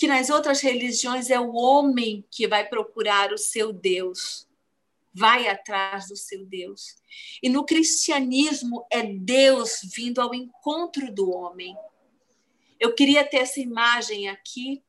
que 0.00 0.06
nas 0.06 0.30
outras 0.30 0.62
religiões 0.62 1.28
é 1.28 1.38
o 1.38 1.52
homem 1.52 2.24
que 2.30 2.48
vai 2.48 2.66
procurar 2.66 3.34
o 3.34 3.36
seu 3.36 3.70
Deus, 3.70 4.48
vai 5.12 5.46
atrás 5.46 6.08
do 6.08 6.16
seu 6.16 6.46
Deus. 6.46 6.96
E 7.42 7.50
no 7.50 7.66
cristianismo 7.66 8.86
é 8.90 9.02
Deus 9.02 9.80
vindo 9.94 10.18
ao 10.22 10.34
encontro 10.34 11.12
do 11.12 11.30
homem. 11.30 11.76
Eu 12.80 12.94
queria 12.94 13.22
ter 13.28 13.40
essa 13.40 13.60
imagem 13.60 14.30
aqui 14.30 14.82